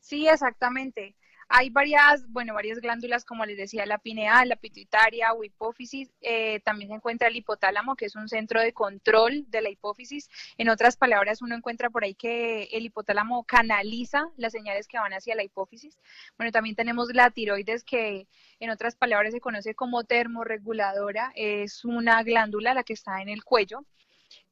[0.00, 1.16] Sí, exactamente.
[1.54, 6.10] Hay varias, bueno, varias glándulas, como les decía, la pineal, la pituitaria o hipófisis.
[6.22, 10.30] Eh, también se encuentra el hipotálamo, que es un centro de control de la hipófisis.
[10.56, 15.12] En otras palabras, uno encuentra por ahí que el hipotálamo canaliza las señales que van
[15.12, 15.98] hacia la hipófisis.
[16.38, 21.32] Bueno, también tenemos la tiroides, que en otras palabras se conoce como termorreguladora.
[21.34, 23.84] Es una glándula la que está en el cuello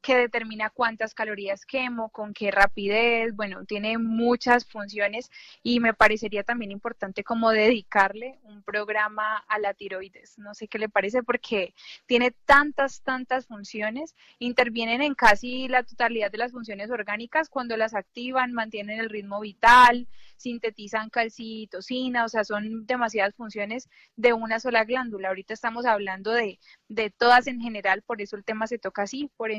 [0.01, 5.31] que determina cuántas calorías quemo, con qué rapidez, bueno, tiene muchas funciones
[5.63, 10.39] y me parecería también importante como dedicarle un programa a la tiroides.
[10.39, 11.75] No sé qué le parece porque
[12.07, 17.95] tiene tantas, tantas funciones, intervienen en casi la totalidad de las funciones orgánicas cuando las
[17.95, 24.85] activan, mantienen el ritmo vital, sintetizan calcitocina, o sea, son demasiadas funciones de una sola
[24.85, 25.29] glándula.
[25.29, 26.59] Ahorita estamos hablando de,
[26.89, 29.51] de todas en general, por eso el tema se toca así, por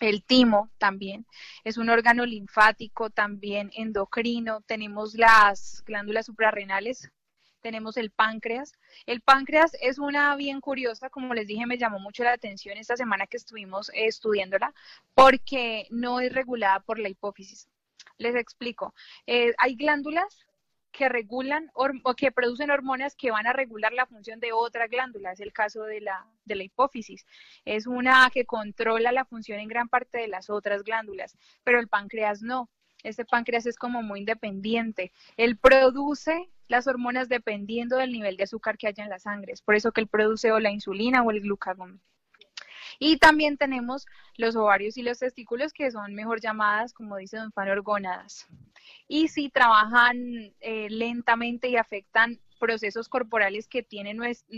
[0.00, 1.26] El timo también
[1.64, 4.60] es un órgano linfático, también endocrino.
[4.60, 7.10] Tenemos las glándulas suprarrenales,
[7.60, 8.72] tenemos el páncreas.
[9.06, 12.96] El páncreas es una bien curiosa, como les dije, me llamó mucho la atención esta
[12.96, 14.72] semana que estuvimos estudiándola,
[15.14, 17.68] porque no es regulada por la hipófisis.
[18.18, 18.94] Les explico.
[19.26, 20.47] Eh, hay glándulas
[20.92, 25.32] que regulan o que producen hormonas que van a regular la función de otra glándula.
[25.32, 27.26] Es el caso de la, de la hipófisis.
[27.64, 31.88] Es una que controla la función en gran parte de las otras glándulas, pero el
[31.88, 32.68] páncreas no.
[33.04, 35.12] Este páncreas es como muy independiente.
[35.36, 39.52] Él produce las hormonas dependiendo del nivel de azúcar que haya en la sangre.
[39.52, 42.00] Es por eso que él produce o la insulina o el glucagón.
[42.98, 47.50] Y también tenemos los ovarios y los testículos que son mejor llamadas, como dice Don
[47.50, 48.46] Juan, orgónadas.
[49.06, 53.86] Y si trabajan eh, lentamente y afectan procesos corporales que,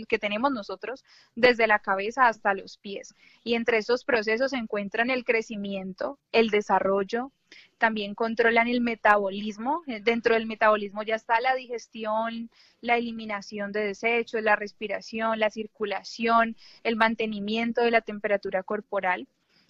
[0.07, 3.13] que tenemos nosotros desde la cabeza hasta los pies.
[3.43, 7.31] Y entre esos procesos se encuentran el crecimiento, el desarrollo,
[7.77, 9.83] también controlan el metabolismo.
[9.87, 12.49] Eh, dentro del metabolismo ya está la digestión,
[12.81, 19.27] la eliminación de desechos, la respiración, la circulación, el mantenimiento de la temperatura corporal.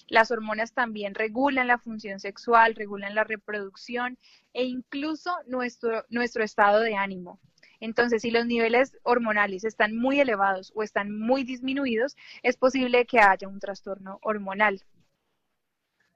[0.07, 4.17] Las hormonas también regulan la función sexual, regulan la reproducción
[4.53, 7.39] e incluso nuestro, nuestro estado de ánimo.
[7.79, 13.19] Entonces, si los niveles hormonales están muy elevados o están muy disminuidos, es posible que
[13.19, 14.83] haya un trastorno hormonal.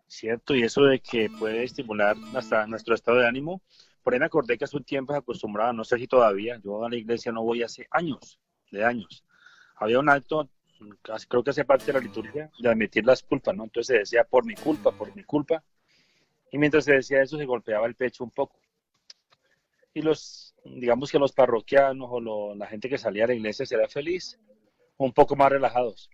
[0.07, 3.61] Cierto, y eso de que puede estimular nuestro estado de ánimo.
[4.03, 6.85] Por ahí me acordé que hace un tiempo se acostumbraba, no sé si todavía, yo
[6.85, 8.39] a la iglesia no voy hace años,
[8.71, 9.23] de años.
[9.77, 10.47] Había un acto,
[11.27, 13.63] creo que hace parte de la liturgia, de admitir las culpas, ¿no?
[13.63, 15.63] Entonces se decía por mi culpa, por mi culpa.
[16.51, 18.59] Y mientras se decía eso, se golpeaba el pecho un poco.
[19.93, 23.87] Y los, digamos que los parroquianos o la gente que salía a la iglesia sería
[23.87, 24.39] feliz,
[24.97, 26.11] un poco más relajados.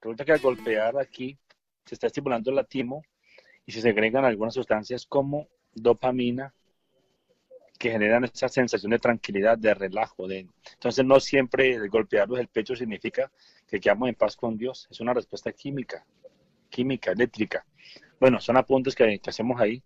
[0.00, 1.36] Resulta que al golpear aquí
[1.84, 3.02] se está estimulando el latimo
[3.66, 6.54] y se segregan algunas sustancias como dopamina
[7.78, 10.28] que generan esa sensación de tranquilidad, de relajo.
[10.28, 10.46] De...
[10.74, 13.30] Entonces no siempre el golpearlos el pecho significa
[13.66, 16.06] que quedamos en paz con Dios, es una respuesta química,
[16.68, 17.66] química, eléctrica.
[18.20, 19.82] Bueno, son apuntes que, que hacemos ahí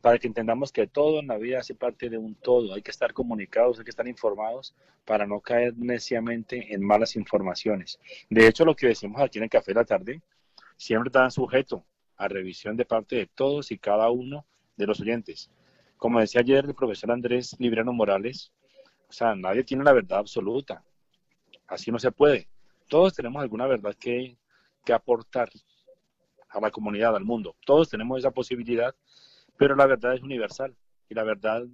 [0.00, 2.74] para que entendamos que todo en la vida hace parte de un todo.
[2.74, 8.00] Hay que estar comunicados, hay que estar informados para no caer neciamente en malas informaciones.
[8.28, 10.20] De hecho, lo que decimos aquí en Café de la Tarde
[10.76, 11.84] siempre está sujeto
[12.16, 15.50] a revisión de parte de todos y cada uno de los oyentes.
[15.96, 18.52] Como decía ayer el profesor Andrés Librano Morales,
[19.08, 20.84] o sea, nadie tiene la verdad absoluta.
[21.66, 22.48] Así no se puede.
[22.88, 24.36] Todos tenemos alguna verdad que,
[24.84, 25.50] que aportar
[26.48, 27.56] a la comunidad, al mundo.
[27.64, 28.94] Todos tenemos esa posibilidad,
[29.56, 30.76] pero la verdad es universal
[31.08, 31.64] y la verdad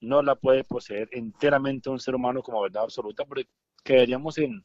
[0.00, 3.48] no la puede poseer enteramente un ser humano como verdad absoluta porque
[3.82, 4.64] quedaríamos en,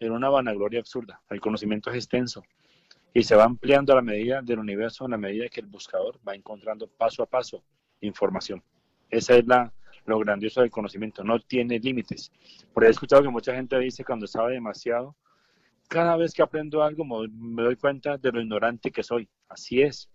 [0.00, 1.22] en una vanagloria absurda.
[1.30, 2.42] El conocimiento es extenso
[3.16, 6.18] y se va ampliando a la medida del universo, a la medida que el buscador
[6.26, 7.62] va encontrando paso a paso
[8.00, 8.60] información.
[9.08, 9.72] Esa es la,
[10.04, 12.32] lo grandioso del conocimiento, no tiene límites.
[12.72, 15.14] Por he escuchado que mucha gente dice cuando sabe demasiado,
[15.86, 19.28] cada vez que aprendo algo me doy cuenta de lo ignorante que soy.
[19.48, 20.10] Así es.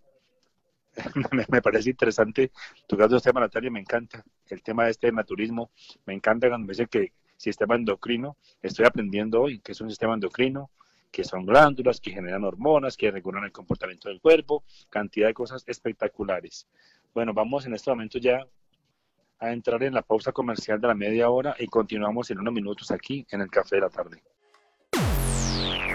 [1.49, 2.51] me, parece interesante
[2.85, 5.71] tocar dos temas, Natalia, me encanta el tema de este naturismo,
[6.05, 10.15] me encanta cuando me dice que sistema endocrino, estoy aprendiendo hoy que es un sistema
[10.15, 10.71] endocrino,
[11.11, 15.63] que son glándulas, que generan hormonas, que regulan el comportamiento del cuerpo, cantidad de cosas
[15.67, 16.67] espectaculares.
[17.13, 18.45] Bueno, vamos en este momento ya
[19.39, 22.91] a entrar en la pausa comercial de la media hora y continuamos en unos minutos
[22.91, 24.21] aquí en el Café de la Tarde.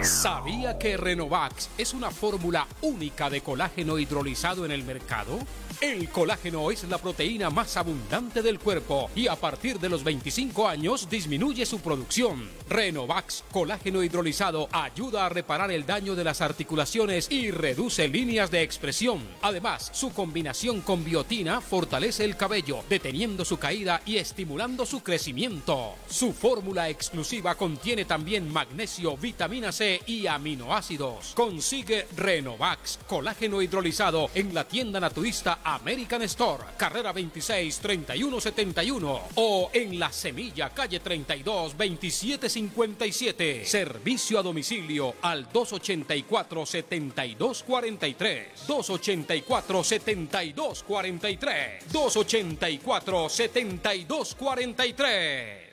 [0.04, 5.38] ¿Sabía que Renovax es una fórmula única de colágeno hidrolizado en el mercado?
[5.80, 10.68] El colágeno es la proteína más abundante del cuerpo y a partir de los 25
[10.68, 12.48] años disminuye su producción.
[12.68, 18.62] Renovax colágeno hidrolizado ayuda a reparar el daño de las articulaciones y reduce líneas de
[18.62, 19.20] expresión.
[19.42, 25.94] Además, su combinación con biotina fortalece el cabello, deteniendo su caída y estimulando su crecimiento.
[26.08, 31.32] Su fórmula exclusiva contiene también magnesio, vitamina C y aminoácidos.
[31.34, 39.98] Consigue Renovax, colágeno hidrolizado en la tienda naturista American Store, carrera 26 3171 o en
[39.98, 43.64] la semilla calle 32 2757.
[43.64, 55.63] Servicio a domicilio al 284 7243 284 7243 284 7243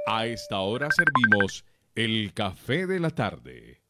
[0.07, 3.83] A esta hora servimos el café de la tarde.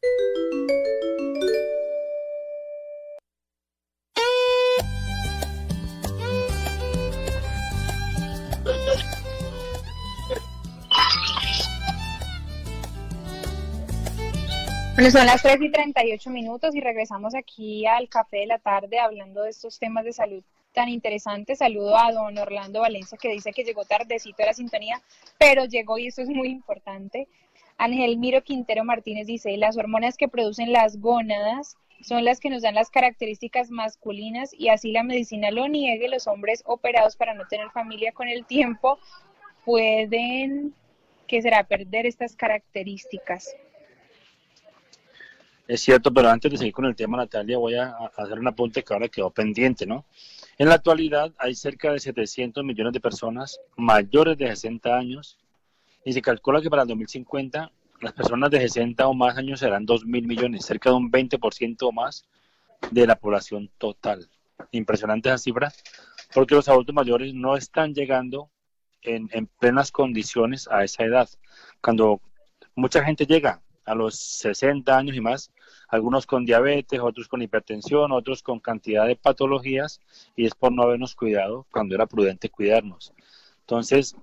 [14.98, 18.98] Bueno, son las 3 y 38 minutos y regresamos aquí al café de la tarde
[18.98, 21.58] hablando de estos temas de salud tan interesantes.
[21.58, 25.00] Saludo a don Orlando Valencia que dice que llegó tardecito a la sintonía,
[25.38, 27.28] pero llegó y eso es muy importante.
[27.76, 32.62] Ángel Miro Quintero Martínez dice, las hormonas que producen las gónadas son las que nos
[32.62, 37.46] dan las características masculinas y así la medicina lo niegue, los hombres operados para no
[37.46, 38.98] tener familia con el tiempo
[39.64, 40.74] pueden,
[41.28, 41.62] ¿qué será?
[41.62, 43.54] Perder estas características.
[45.68, 48.82] Es cierto, pero antes de seguir con el tema, Natalia, voy a hacer un apunte
[48.82, 50.06] que ahora quedó pendiente, ¿no?
[50.56, 55.36] En la actualidad hay cerca de 700 millones de personas mayores de 60 años
[56.06, 59.84] y se calcula que para el 2050 las personas de 60 o más años serán
[59.84, 62.24] 2 mil millones, cerca de un 20% o más
[62.90, 64.26] de la población total.
[64.70, 65.70] Impresionante esa cifra,
[66.32, 68.48] porque los adultos mayores no están llegando
[69.02, 71.28] en, en plenas condiciones a esa edad.
[71.82, 72.22] Cuando
[72.74, 75.50] mucha gente llega a los 60 años y más,
[75.88, 80.00] algunos con diabetes, otros con hipertensión, otros con cantidad de patologías,
[80.36, 83.12] y es por no habernos cuidado cuando era prudente cuidarnos.
[83.60, 84.14] Entonces,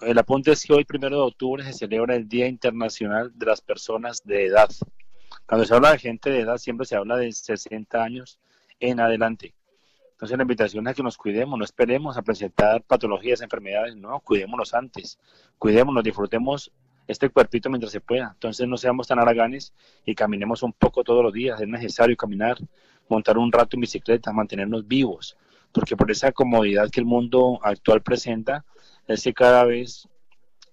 [0.00, 3.60] el apunte es que hoy, primero de octubre, se celebra el Día Internacional de las
[3.60, 4.68] Personas de Edad.
[5.46, 8.38] Cuando se habla de gente de edad, siempre se habla de 60 años
[8.80, 9.54] en adelante.
[10.12, 14.18] Entonces la invitación es a que nos cuidemos, no esperemos a presentar patologías, enfermedades, no,
[14.20, 15.18] cuidémonos antes,
[15.58, 16.72] cuidémonos, disfrutemos
[17.06, 18.30] este cuerpito mientras se pueda.
[18.34, 19.72] Entonces no seamos tan haraganes
[20.04, 21.60] y caminemos un poco todos los días.
[21.60, 22.56] Es necesario caminar,
[23.08, 25.36] montar un rato en bicicleta, mantenernos vivos,
[25.72, 28.64] porque por esa comodidad que el mundo actual presenta,
[29.06, 30.08] es que cada vez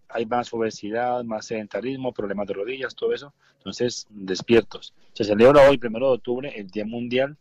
[0.09, 3.33] hay más obesidad, más sedentarismo, problemas de rodillas, todo eso.
[3.57, 4.93] Entonces, despiertos.
[5.13, 7.37] Se celebra hoy, primero de octubre, el Día Mundial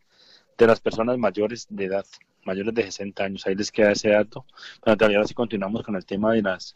[0.56, 2.06] de las Personas Mayores de Edad,
[2.44, 3.46] mayores de 60 años.
[3.46, 4.44] Ahí les queda ese dato.
[4.82, 6.74] Pero todavía si continuamos con el tema de las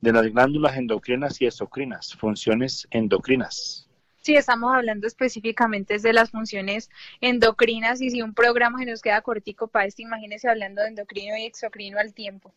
[0.00, 3.88] de las glándulas endocrinas y exocrinas, funciones endocrinas.
[4.22, 6.90] Sí, estamos hablando específicamente de las funciones
[7.20, 11.36] endocrinas y si un programa se nos queda cortico para esto, imagínense hablando de endocrino
[11.36, 12.52] y exocrino al tiempo.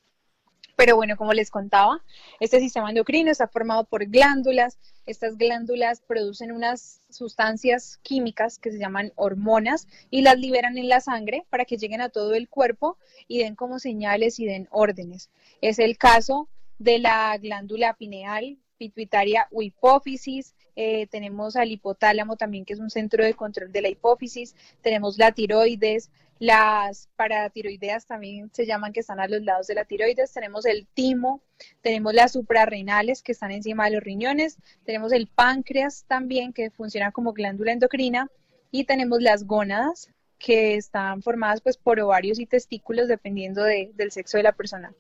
[0.80, 2.02] Pero bueno, como les contaba,
[2.40, 4.80] este sistema endocrino está formado por glándulas.
[5.06, 11.02] Estas glándulas producen unas sustancias químicas que se llaman hormonas y las liberan en la
[11.02, 15.30] sangre para que lleguen a todo el cuerpo y den como señales y den órdenes.
[15.62, 16.48] Es el caso
[16.80, 22.90] de la glándula pineal, pituitaria o hipófisis, eh, tenemos al hipotálamo también, que es un
[22.90, 26.10] centro de control de la hipófisis, tenemos la tiroides,
[26.40, 30.88] las paratiroideas también se llaman que están a los lados de la tiroides, tenemos el
[30.88, 31.42] timo,
[31.82, 37.12] tenemos las suprarrenales que están encima de los riñones, tenemos el páncreas también que funciona
[37.12, 38.30] como glándula endocrina.
[38.72, 44.38] Y tenemos las gónadas que están formadas pues por ovarios y testículos dependiendo del sexo
[44.38, 44.94] de la persona.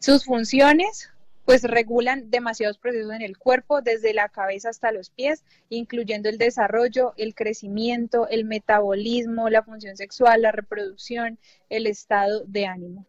[0.00, 1.10] Sus funciones
[1.44, 6.38] pues regulan demasiados procesos en el cuerpo, desde la cabeza hasta los pies, incluyendo el
[6.38, 11.38] desarrollo, el crecimiento, el metabolismo, la función sexual, la reproducción,
[11.68, 13.06] el estado de ánimo.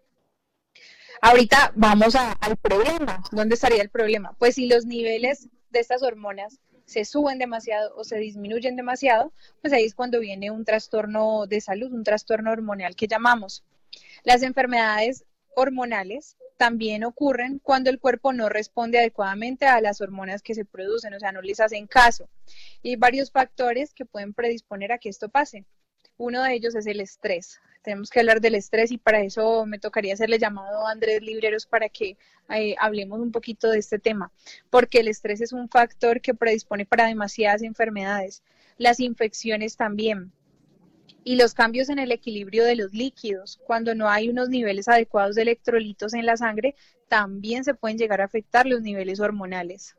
[1.21, 3.23] Ahorita vamos al problema.
[3.31, 4.35] ¿Dónde estaría el problema?
[4.37, 9.31] Pues si los niveles de estas hormonas se suben demasiado o se disminuyen demasiado,
[9.61, 13.63] pues ahí es cuando viene un trastorno de salud, un trastorno hormonal que llamamos.
[14.23, 15.23] Las enfermedades
[15.55, 21.11] hormonales también ocurren cuando el cuerpo no responde adecuadamente a las hormonas que se producen,
[21.15, 22.29] o sea, no les hacen caso.
[22.83, 25.65] Y hay varios factores que pueden predisponer a que esto pase.
[26.17, 27.59] Uno de ellos es el estrés.
[27.81, 31.65] Tenemos que hablar del estrés y para eso me tocaría hacerle llamado a Andrés Libreros
[31.65, 32.15] para que
[32.51, 34.31] eh, hablemos un poquito de este tema,
[34.69, 38.43] porque el estrés es un factor que predispone para demasiadas enfermedades.
[38.77, 40.31] Las infecciones también
[41.23, 43.59] y los cambios en el equilibrio de los líquidos.
[43.65, 46.75] Cuando no hay unos niveles adecuados de electrolitos en la sangre,
[47.07, 49.95] también se pueden llegar a afectar los niveles hormonales.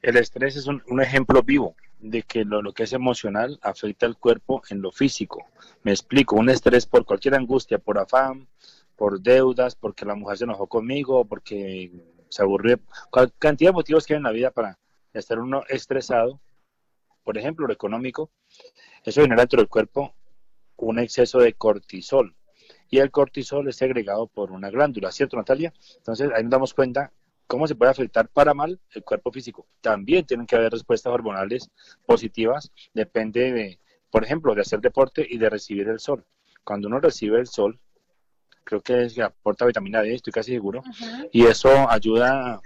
[0.00, 4.62] El estrés es un, ejemplo vivo de que lo, que es emocional afecta al cuerpo
[4.68, 5.46] en lo físico.
[5.84, 8.48] Me explico, un estrés por cualquier angustia, por afán,
[8.96, 11.92] por deudas, porque la mujer se enojó conmigo, porque
[12.28, 12.80] se aburrió,
[13.38, 14.78] cantidad de motivos que hay en la vida para
[15.12, 16.40] estar uno estresado,
[17.22, 18.30] por ejemplo, lo económico,
[19.04, 20.14] eso genera dentro del cuerpo
[20.82, 22.34] un exceso de cortisol.
[22.90, 25.72] Y el cortisol es segregado por una glándula, ¿cierto, Natalia?
[25.96, 27.12] Entonces ahí nos damos cuenta
[27.46, 29.66] cómo se puede afectar para mal el cuerpo físico.
[29.80, 31.70] También tienen que haber respuestas hormonales
[32.04, 33.78] positivas, depende de,
[34.10, 36.24] por ejemplo, de hacer deporte y de recibir el sol.
[36.64, 37.78] Cuando uno recibe el sol,
[38.64, 40.82] creo que, es, aporta vitamina D, estoy casi seguro,
[41.32, 42.60] y eso ayuda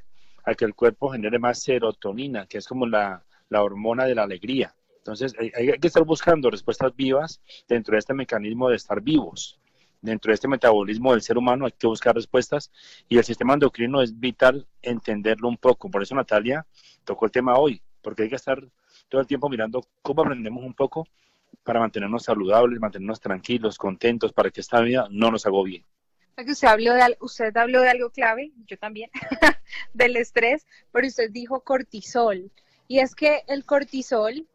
[0.44, 4.74] a, que el cuerpo genere más serotonina, que es como la hormona de la alegría.
[5.06, 9.58] Entonces, hay, que estar buscando respuestas vivas dentro de este mecanismo de estar vivos.
[10.00, 12.70] Dentro de este metabolismo del ser humano hay que buscar respuestas
[13.08, 15.90] y el sistema endocrino es vital entenderlo un poco.
[15.90, 16.66] Por eso Natalia
[17.04, 18.62] tocó el tema hoy, porque hay que estar
[19.08, 21.06] todo el tiempo mirando cómo aprendemos un poco
[21.62, 25.84] para mantenernos saludables, mantenernos tranquilos, contentos, para que esta vida no nos agobie.
[26.36, 29.10] Usted habló, de, usted habló de algo clave, yo también,
[29.94, 32.50] del estrés, pero usted dijo cortisol.
[32.88, 34.46] Y es que el cortisol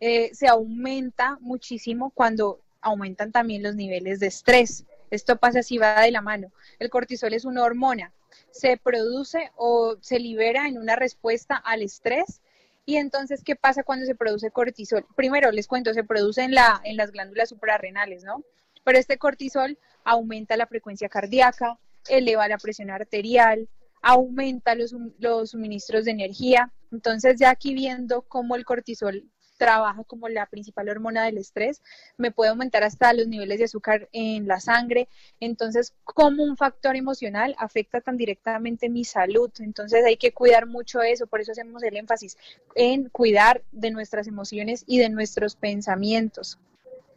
[0.00, 4.84] eh, se aumenta muchísimo cuando aumentan también los niveles de estrés.
[5.10, 6.52] Esto pasa así, va de la mano.
[6.78, 8.12] El cortisol es una hormona,
[8.50, 12.40] se produce o se libera en una respuesta al estrés.
[12.84, 15.04] Y entonces, ¿qué pasa cuando se produce cortisol?
[15.14, 18.44] Primero, les cuento, se produce en, la, en las glándulas suprarrenales, ¿no?
[18.84, 21.78] Pero este cortisol aumenta la frecuencia cardíaca,
[22.08, 23.68] eleva la presión arterial,
[24.00, 26.72] aumenta los, los suministros de energía.
[26.90, 29.24] Entonces, ya aquí viendo cómo el cortisol
[29.58, 31.82] trabaja como la principal hormona del estrés,
[32.16, 35.08] me puede aumentar hasta los niveles de azúcar en la sangre.
[35.40, 39.50] Entonces, como un factor emocional afecta tan directamente mi salud.
[39.58, 41.26] Entonces, hay que cuidar mucho eso.
[41.26, 42.38] Por eso hacemos el énfasis
[42.74, 46.58] en cuidar de nuestras emociones y de nuestros pensamientos.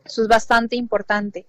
[0.03, 1.45] Eso es bastante importante.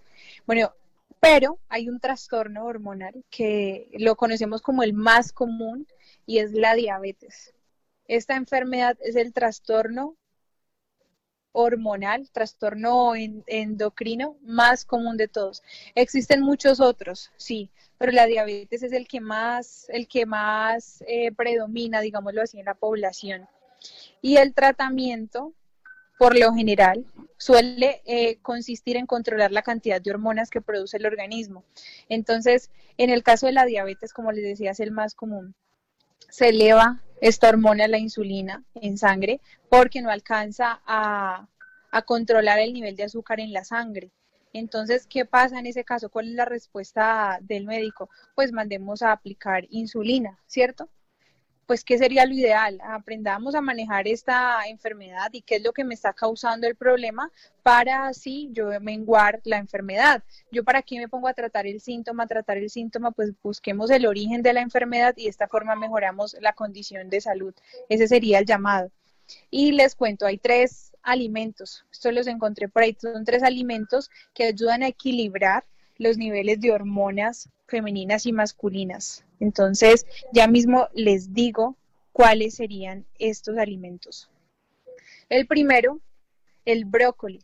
[0.47, 0.73] Bueno,
[1.21, 5.87] pero hay un trastorno hormonal que lo conocemos como el más común
[6.27, 7.55] y es la diabetes.
[8.09, 10.17] Esta enfermedad es el trastorno
[11.53, 15.63] hormonal, trastorno endocrino más común de todos.
[15.95, 21.31] Existen muchos otros, sí, pero la diabetes es el que más, el que más eh,
[21.33, 23.47] predomina, digámoslo así, en la población.
[24.21, 25.53] Y el tratamiento,
[26.19, 27.05] por lo general,
[27.37, 31.65] suele eh, consistir en controlar la cantidad de hormonas que produce el organismo.
[32.09, 35.55] Entonces, en el caso de la diabetes, como les decía, es el más común.
[36.29, 41.49] Se eleva esta hormona, la insulina, en sangre, porque no alcanza a,
[42.05, 44.11] controlar el nivel de azúcar en la sangre.
[44.53, 46.11] Entonces, ¿qué pasa en ese caso?
[46.11, 48.11] ¿Cuál es la respuesta del médico?
[48.35, 50.89] Pues mandemos a aplicar insulina, ¿cierto?
[51.67, 55.85] Pues qué sería lo ideal, aprendamos a manejar esta enfermedad y qué es lo que
[55.85, 57.31] me está causando el problema
[57.63, 60.23] para así yo menguar la enfermedad.
[60.51, 64.07] Yo para qué me pongo a tratar el síntoma, tratar el síntoma, pues busquemos el
[64.07, 67.55] origen de la enfermedad y de esta forma mejoramos la condición de salud.
[67.89, 68.91] Ese sería el llamado.
[69.51, 74.45] Y les cuento, hay tres alimentos, esto los encontré por ahí, son tres alimentos que
[74.45, 75.65] ayudan a equilibrar
[76.03, 79.25] los niveles de hormonas femeninas y masculinas.
[79.41, 81.77] Entonces, ya mismo les digo
[82.13, 84.31] ¿cuáles serían estos alimentos?
[85.29, 86.01] El primero,
[86.65, 87.41] el brócoli,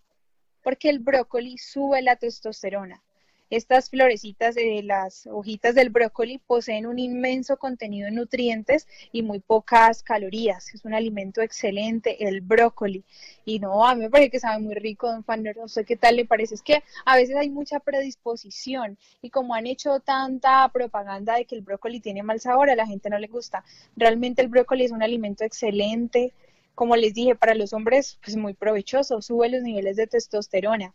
[0.62, 3.02] porque el brócoli sube la testosterona.
[3.50, 9.40] Estas florecitas de las hojitas del brócoli poseen un inmenso contenido en nutrientes y muy
[9.40, 10.74] pocas calorías.
[10.74, 13.04] Es un alimento excelente, el brócoli.
[13.46, 15.56] Y no, a mí me parece que sabe muy rico, don Fanner.
[15.56, 16.56] No sé qué tal le parece.
[16.56, 21.54] Es que a veces hay mucha predisposición y como han hecho tanta propaganda de que
[21.54, 23.64] el brócoli tiene mal sabor, a la gente no le gusta.
[23.96, 26.34] Realmente el brócoli es un alimento excelente.
[26.74, 30.94] Como les dije, para los hombres, pues muy provechoso, sube los niveles de testosterona.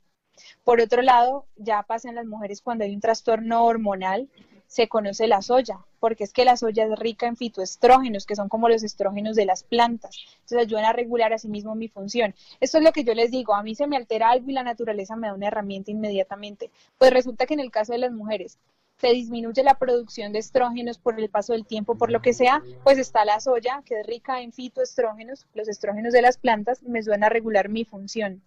[0.64, 4.30] Por otro lado, ya pasa en las mujeres cuando hay un trastorno hormonal,
[4.74, 8.50] se conoce la soya, porque es que la soya es rica en fitoestrógenos, que son
[8.50, 10.18] como los estrógenos de las plantas.
[10.34, 12.34] Entonces ayudan a regular a sí mismo mi función.
[12.60, 14.64] Esto es lo que yo les digo, a mí se me altera algo y la
[14.64, 16.72] naturaleza me da una herramienta inmediatamente.
[16.98, 18.58] Pues resulta que en el caso de las mujeres
[18.98, 22.64] se disminuye la producción de estrógenos por el paso del tiempo, por lo que sea,
[22.84, 27.00] pues está la soya, que es rica en fitoestrógenos, los estrógenos de las plantas, me
[27.00, 28.42] ayudan a regular mi función.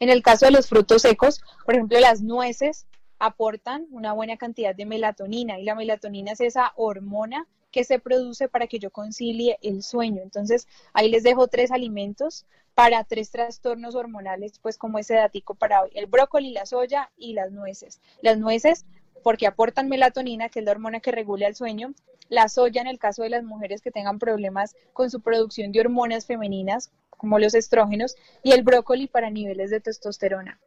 [0.00, 2.86] En el caso de los frutos secos, por ejemplo, las nueces
[3.18, 8.48] aportan una buena cantidad de melatonina y la melatonina es esa hormona que se produce
[8.48, 10.22] para que yo concilie el sueño.
[10.22, 15.82] Entonces, ahí les dejo tres alimentos para tres trastornos hormonales, pues como ese datico para
[15.82, 15.90] hoy.
[15.94, 18.00] El brócoli, la soya y las nueces.
[18.20, 18.86] Las nueces
[19.22, 21.94] porque aportan melatonina, que es la hormona que regula el sueño.
[22.28, 25.80] La soya en el caso de las mujeres que tengan problemas con su producción de
[25.80, 30.58] hormonas femeninas, como los estrógenos, y el brócoli para niveles de testosterona.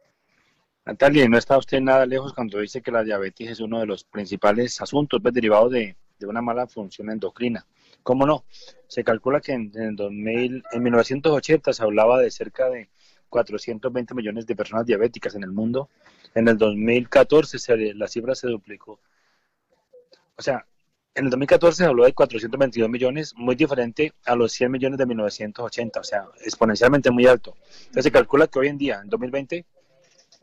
[0.84, 4.04] Natalia, no está usted nada lejos cuando dice que la diabetes es uno de los
[4.04, 7.66] principales asuntos pues, derivados de, una mala función endocrina.
[8.04, 8.44] ¿Cómo no?
[8.86, 12.88] Se calcula que en, en, 2000, en 1980 se hablaba de cerca de
[13.28, 15.88] 420 millones de personas diabéticas en el mundo.
[16.34, 18.98] En el 2014 se, la cifra se duplicó.
[20.36, 20.66] O sea,
[21.14, 25.06] en el 2014 se habló de 422 millones, muy diferente a los 100 millones de
[25.06, 27.54] 1980, o sea, exponencialmente muy alto.
[27.78, 29.64] Entonces se calcula que hoy en día, en 2020,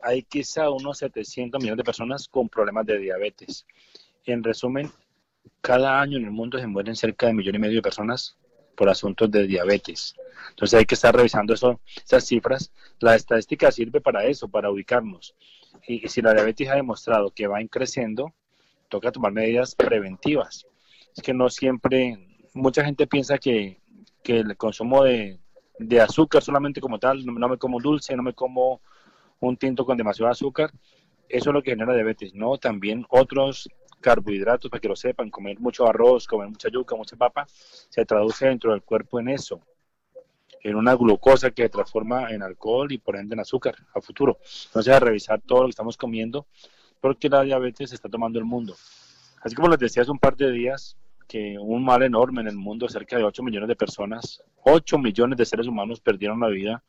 [0.02, 3.68] hay quizá unos 700 millones de personas con problemas de diabetes.
[4.26, 4.92] En resumen,
[5.62, 8.36] cada año en el mundo se mueren cerca de un millón y medio de personas
[8.76, 10.16] por asuntos de diabetes.
[10.50, 12.72] Entonces hay que estar revisando esas cifras.
[13.00, 15.36] La estadística sirve para eso, para ubicarnos.
[15.88, 18.34] Y, si la diabetes ha demostrado que va creciendo,
[18.90, 20.66] toca tomar medidas preventivas.
[21.16, 23.80] Es que no siempre, mucha gente piensa que,
[24.24, 25.40] el consumo de,
[26.02, 28.82] azúcar solamente como tal, no, me como dulce, no me como
[29.40, 30.72] un tinto con demasiado azúcar,
[31.28, 33.68] eso es lo que genera diabetes, no, también otros
[34.04, 38.46] carbohidratos, para que lo sepan, comer mucho arroz, comer mucha yuca, mucha papa, se traduce
[38.46, 39.62] dentro del cuerpo en eso,
[40.62, 44.38] en una glucosa que se transforma en alcohol y por ende en azúcar a futuro.
[44.66, 46.46] Entonces, a revisar todo lo que estamos comiendo,
[47.02, 48.76] porque la diabetes está tomando el mundo.
[49.42, 50.98] Así como les decía hace un par de días,
[51.28, 55.38] que un mal enorme en el mundo, cerca de 8 millones de personas, 8 millones
[55.38, 56.84] de seres humanos perdieron la vida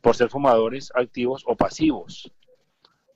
[0.00, 2.30] por ser fumadores activos o pasivos.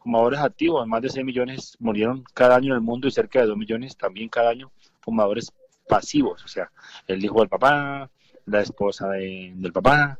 [0.04, 3.46] Fumadores activos, más de 6 millones murieron cada año en el mundo y cerca de
[3.46, 5.50] 2 millones también cada año fumadores
[5.88, 6.70] pasivos, o sea,
[7.06, 8.10] el hijo del papá,
[8.44, 10.18] la esposa del papá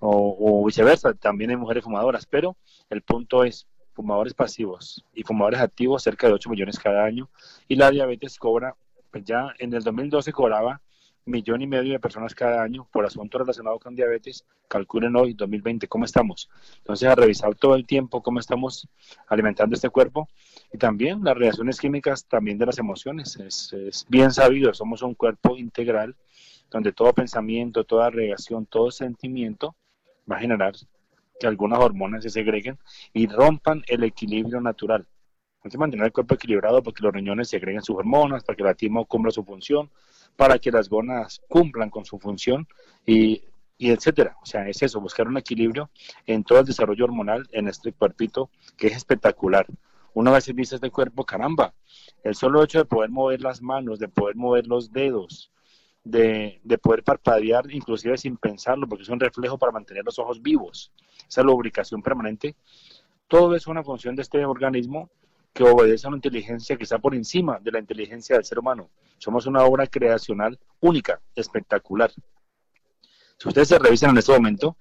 [0.00, 2.56] o viceversa, también hay mujeres fumadoras, pero
[2.90, 7.30] el punto es, fumadores pasivos y fumadores activos cerca de 8 millones cada año
[7.68, 8.74] y la diabetes cobra,
[9.10, 10.82] pues ya en el 2012 cobraba
[11.26, 15.88] millón y medio de personas cada año por asuntos relacionados con diabetes, calculen hoy, 2020,
[15.88, 16.48] cómo estamos.
[16.78, 18.88] Entonces, a revisar todo el tiempo cómo estamos
[19.28, 20.28] alimentando este cuerpo
[20.72, 23.36] y también las reacciones químicas también de las emociones.
[23.36, 26.16] Es, es bien sabido, somos un cuerpo integral
[26.70, 29.76] donde todo pensamiento, toda reacción, todo sentimiento
[30.30, 30.74] va a generar
[31.38, 32.78] que algunas hormonas se segreguen
[33.12, 35.06] y rompan el equilibrio natural.
[35.76, 39.04] Mantener el cuerpo equilibrado para que los riñones segreguen sus hormonas, para que la timo
[39.04, 39.90] cumpla su función,
[40.36, 42.66] para que las gonas cumplan con su función
[43.04, 43.42] y,
[43.78, 44.36] etcétera.
[44.42, 45.90] O sea, es eso, buscar un equilibrio
[46.26, 49.66] en todo el desarrollo hormonal en este cuerpito que es espectacular.
[50.14, 51.74] Una vez dice este cuerpo, caramba,
[52.22, 55.50] el solo hecho de poder mover las manos, de poder mover los dedos,
[56.04, 60.40] de, de, poder parpadear inclusive sin pensarlo, porque es un reflejo para mantener los ojos
[60.40, 60.92] vivos,
[61.28, 62.54] esa lubricación permanente,
[63.28, 65.10] todo es una función de este organismo
[65.56, 68.90] que obedece a una inteligencia que está por encima de la inteligencia del ser humano.
[69.16, 72.12] Somos una obra creacional única, espectacular.
[73.38, 74.76] Si ustedes se revisan en este momento,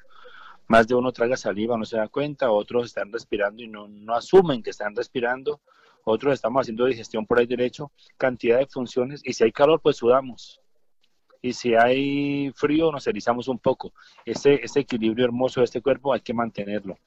[0.67, 4.15] más de uno traga saliva, no se da cuenta, otros están respirando y no, no
[4.15, 5.61] asumen que están respirando,
[6.03, 9.95] otros estamos haciendo digestión por ahí derecho, cantidad de funciones, y si hay calor, pues
[9.95, 10.59] sudamos
[11.41, 13.93] y si hay frío nos erizamos un poco.
[14.25, 16.97] Ese, ese equilibrio hermoso de este cuerpo hay que mantenerlo.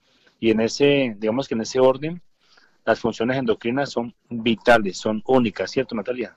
[0.41, 2.23] Y en ese, digamos que en ese orden,
[2.85, 6.37] las funciones endocrinas son vitales, son únicas, ¿cierto, Natalia?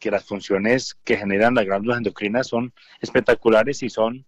[0.00, 4.24] que las funciones que generan las glándulas endocrinas son espectaculares y son,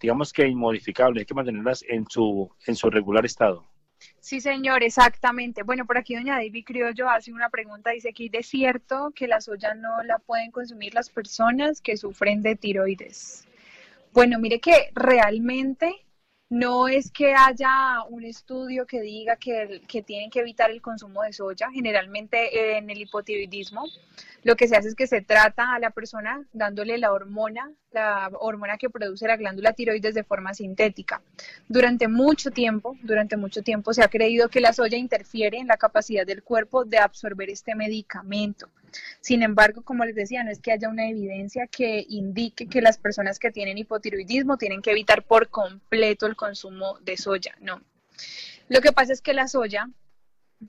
[0.00, 3.64] digamos que inmodificables, hay que mantenerlas en su, en su regular estado.
[4.18, 5.62] Sí, señor, exactamente.
[5.62, 9.40] Bueno, por aquí doña David Criollo hace una pregunta, dice aquí, ¿de cierto que la
[9.40, 13.46] soya no la pueden consumir las personas que sufren de tiroides?
[14.12, 16.01] Bueno, mire que realmente
[16.52, 21.22] no es que haya un estudio que diga que, que, tienen que evitar el consumo
[21.22, 21.70] de soya.
[21.72, 23.86] Generalmente en el hipotiroidismo
[24.42, 28.30] lo que se hace es que se trata a la persona dándole la hormona, la
[28.38, 31.22] hormona que produce la glándula tiroides de forma sintética.
[31.68, 35.78] Durante mucho tiempo, durante mucho tiempo se ha creído que la soya interfiere en la
[35.78, 38.68] capacidad del cuerpo de absorber este medicamento.
[39.20, 42.98] Sin embargo, como les decía, no es que haya una evidencia que indique que las
[42.98, 47.80] personas que tienen hipotiroidismo tienen que evitar por completo el consumo de soya, no.
[48.68, 49.88] Lo que pasa es que la soya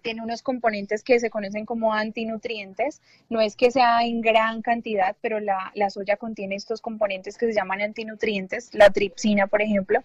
[0.01, 3.01] tiene unos componentes que se conocen como antinutrientes.
[3.29, 7.45] No es que sea en gran cantidad, pero la, la soya contiene estos componentes que
[7.45, 10.03] se llaman antinutrientes, la tripsina, por ejemplo.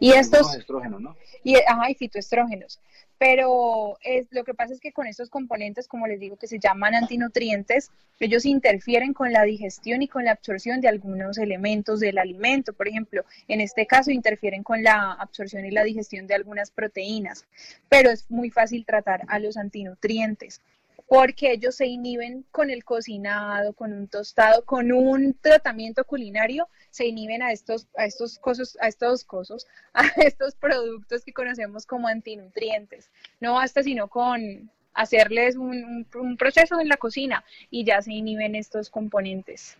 [0.00, 0.54] Y estos...
[0.56, 1.16] Estrógenos, ¿no?
[1.44, 2.80] Y, ajá, y fitoestrógenos
[3.18, 6.60] pero es, lo que pasa es que con estos componentes, como les digo, que se
[6.60, 7.90] llaman antinutrientes,
[8.20, 12.72] ellos interfieren con la digestión y con la absorción de algunos elementos del alimento.
[12.72, 17.44] Por ejemplo, en este caso interfieren con la absorción y la digestión de algunas proteínas,
[17.88, 20.60] pero es muy fácil tratar a los antinutrientes
[21.08, 27.06] porque ellos se inhiben con el cocinado, con un tostado, con un tratamiento culinario, se
[27.06, 32.08] inhiben a estos, a estos cosas, a estos cosas, a estos productos que conocemos como
[32.08, 33.10] antinutrientes.
[33.40, 36.06] No basta sino con hacerles un,
[36.38, 39.78] proceso en la cocina y ya se inhiben estos componentes.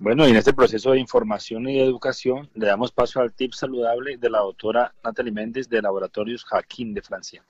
[0.00, 4.16] Bueno, y en este proceso de información y educación le damos paso al tip saludable
[4.16, 7.44] de la doctora Natalie Méndez de Laboratorios Jaquín de Francia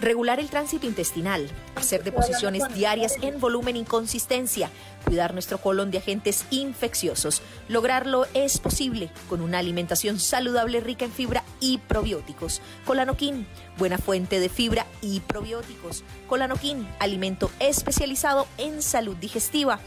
[0.00, 4.70] regular el tránsito intestinal, hacer deposiciones diarias en volumen y consistencia,
[5.04, 7.42] cuidar nuestro colon de agentes infecciosos.
[7.68, 12.60] Lograrlo es posible con una alimentación saludable rica en fibra y probióticos.
[12.84, 13.46] Colanoquín,
[13.76, 16.04] buena fuente de fibra y probióticos.
[16.26, 19.80] Colanoquín, alimento especializado en salud digestiva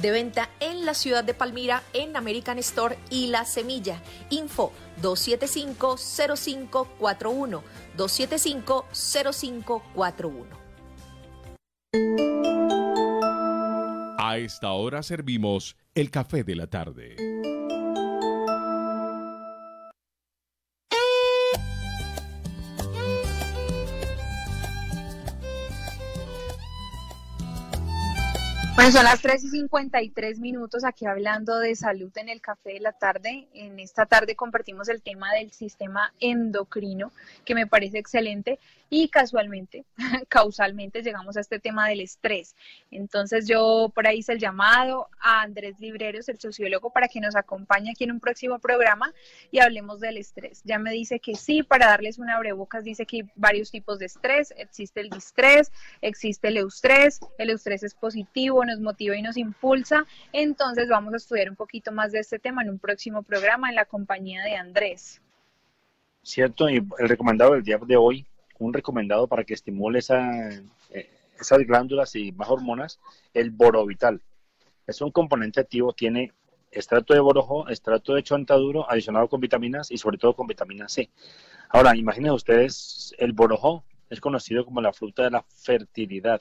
[0.00, 4.00] de venta en la ciudad de Palmira, en American Store y La Semilla.
[4.30, 7.60] Info 275-0541.
[7.96, 10.46] 275-0541.
[14.18, 17.16] A esta hora servimos el café de la tarde.
[28.76, 32.80] Bueno, son las 3 y 53 minutos aquí hablando de salud en el café de
[32.80, 33.46] la tarde.
[33.54, 37.12] En esta tarde compartimos el tema del sistema endocrino,
[37.44, 38.58] que me parece excelente
[38.90, 39.84] y casualmente,
[40.28, 42.54] causalmente llegamos a este tema del estrés.
[42.90, 47.34] Entonces yo por ahí hice el llamado a Andrés Libreros, el sociólogo, para que nos
[47.34, 49.12] acompañe aquí en un próximo programa
[49.50, 50.62] y hablemos del estrés.
[50.64, 54.06] Ya me dice que sí, para darles una abrebocas, dice que hay varios tipos de
[54.06, 54.52] estrés.
[54.56, 57.20] Existe el distrés, existe el eustrés.
[57.38, 60.06] El eustrés es positivo, nos motiva y nos impulsa.
[60.32, 63.76] Entonces vamos a estudiar un poquito más de este tema en un próximo programa en
[63.76, 65.20] la compañía de Andrés.
[66.22, 68.26] Cierto, y el recomendado del día de hoy
[68.58, 70.48] un recomendado para que estimule esa,
[70.90, 73.00] eh, esas glándulas y más hormonas,
[73.32, 74.22] el borovital.
[74.86, 76.32] Es un componente activo, tiene
[76.70, 81.10] extracto de borojo, extracto de chontaduro, adicionado con vitaminas y sobre todo con vitamina C.
[81.68, 86.40] Ahora, imaginen ustedes, el borojo es conocido como la fruta de la fertilidad.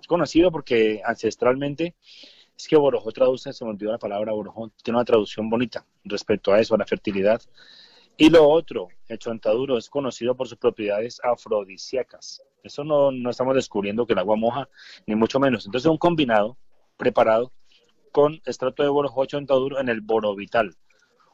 [0.00, 1.94] Es conocido porque ancestralmente
[2.56, 6.52] es que borojo traduce, se me olvidó la palabra borojo, tiene una traducción bonita respecto
[6.52, 7.40] a eso, a la fertilidad.
[8.16, 12.42] Y lo otro, el chontaduro es conocido por sus propiedades afrodisíacas.
[12.64, 14.68] Eso no, no estamos descubriendo que el agua moja,
[15.06, 15.66] ni mucho menos.
[15.66, 16.58] Entonces, un combinado
[16.96, 17.52] preparado
[18.10, 20.74] con extracto de borojo chontaduro en el borovital.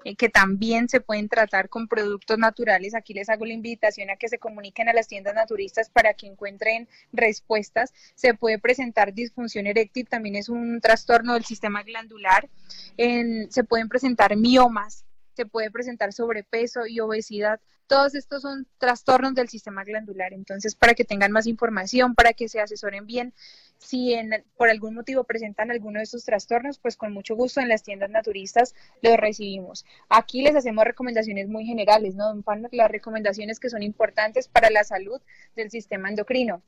[0.04, 2.96] eh, que también se pueden tratar con productos naturales.
[2.96, 6.28] Aquí les hago la invitación a que se comuniquen a las tiendas naturistas para que
[6.28, 7.94] encuentren respuestas.
[8.16, 12.50] Se puede presentar disfunción eréctil, también es un trastorno del sistema glandular.
[12.98, 15.06] se pueden presentar miomas,
[15.40, 17.62] se puede presentar sobrepeso y obesidad.
[17.88, 20.34] Todos estos son trastornos del sistema glandular.
[20.34, 23.34] Entonces, para que tengan más información, para que se asesoren bien,
[23.78, 24.14] si
[24.58, 28.10] por algún motivo presentan alguno de estos trastornos, pues con mucho gusto en las tiendas
[28.10, 29.86] naturistas los recibimos.
[30.10, 34.84] Aquí les hacemos recomendaciones muy generales, ¿no, don Las recomendaciones que son importantes para la
[34.84, 35.22] salud
[35.56, 36.62] del sistema endocrino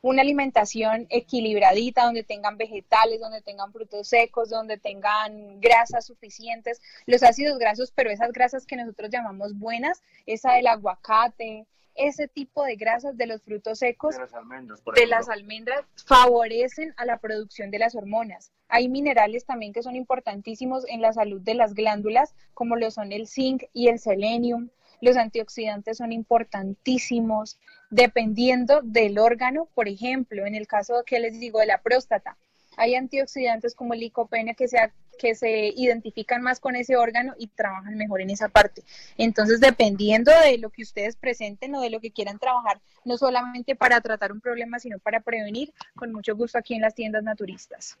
[0.00, 7.22] una alimentación equilibradita, donde tengan vegetales, donde tengan frutos secos, donde tengan grasas suficientes, los
[7.22, 11.66] ácidos grasos, pero esas grasas que nosotros llamamos buenas, esa del aguacate,
[11.98, 16.94] ese tipo de grasas de los frutos secos, de las almendras, de las almendras favorecen
[16.96, 18.52] a la producción de las hormonas.
[18.68, 23.12] Hay minerales también que son importantísimos en la salud de las glándulas, como lo son
[23.12, 24.68] el zinc y el selenium,
[25.00, 27.58] los antioxidantes son importantísimos
[27.90, 32.36] dependiendo del órgano, por ejemplo, en el caso que les digo de la próstata,
[32.76, 37.48] hay antioxidantes como el licopene que se, que se identifican más con ese órgano y
[37.48, 38.82] trabajan mejor en esa parte.
[39.16, 43.74] Entonces, dependiendo de lo que ustedes presenten o de lo que quieran trabajar, no solamente
[43.74, 47.98] para tratar un problema, sino para prevenir, con mucho gusto aquí en las tiendas naturistas.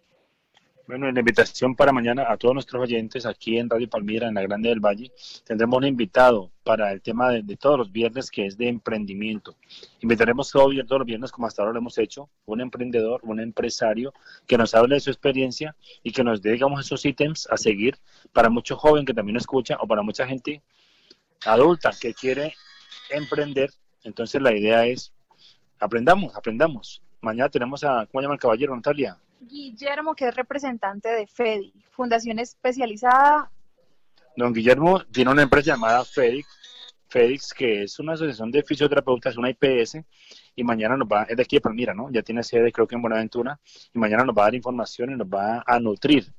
[0.88, 4.40] Bueno, la invitación para mañana a todos nuestros oyentes aquí en Radio Palmira, en la
[4.40, 5.12] Grande del Valle,
[5.44, 9.54] tendremos un invitado para el tema de, todos los viernes que es de emprendimiento.
[10.00, 14.14] Invitaremos todos, todos los viernes, como hasta ahora lo hemos hecho, un emprendedor, un empresario
[14.46, 17.98] que nos hable de su experiencia y que nos dé, digamos, esos ítems a seguir
[18.32, 20.62] para mucho joven que también escucha o para mucha gente
[21.44, 22.54] adulta que quiere
[23.10, 23.68] emprender.
[24.04, 25.12] Entonces la idea es,
[25.78, 27.02] aprendamos, aprendamos.
[27.20, 29.18] Mañana tenemos a, ¿cómo llama el caballero, Natalia?
[29.40, 33.50] Guillermo, que es representante de FEDI, Fundación Especializada.
[34.36, 36.46] Don Guillermo tiene una empresa llamada FEDIX,
[37.08, 39.98] FEDIX, que es una asociación de fisioterapeutas, una IPS,
[40.54, 42.10] y mañana nos va, es de aquí de Palmira, ¿no?
[42.10, 43.58] Ya tiene sede creo que en Buenaventura,
[43.92, 46.32] y mañana nos va a dar información y nos va a nutrir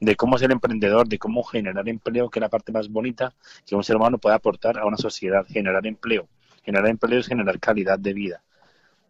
[0.00, 3.34] de cómo ser emprendedor, de cómo generar empleo, que es la parte más bonita
[3.66, 6.28] que un ser humano puede aportar a una sociedad, generar empleo.
[6.62, 8.42] Generar empleo es generar calidad de vida.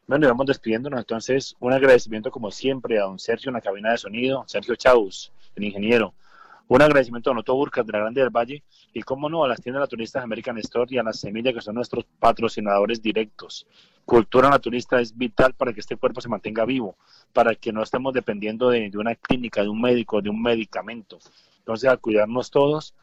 [0.06, 1.00] Bueno, vamos despidiéndonos.
[1.00, 5.32] Entonces, un agradecimiento como siempre a don Sergio en la cabina de sonido, Sergio Chaus,
[5.54, 6.14] el ingeniero.
[6.68, 9.60] Un agradecimiento a Noto Burcas de la Grande del Valle y, como no, a las
[9.60, 13.66] tiendas naturistas American Store y a las semillas que son nuestros patrocinadores directos.
[14.04, 16.96] Cultura naturista es vital para que este cuerpo se mantenga vivo,
[17.32, 21.18] para que no estemos dependiendo de, de una clínica, de un médico, de un medicamento.
[21.58, 22.94] Entonces, a cuidarnos todos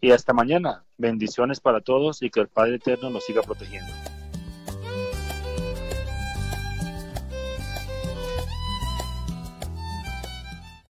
[0.00, 0.84] y hasta mañana.
[0.98, 3.92] Bendiciones para todos y que el Padre Eterno nos siga protegiendo.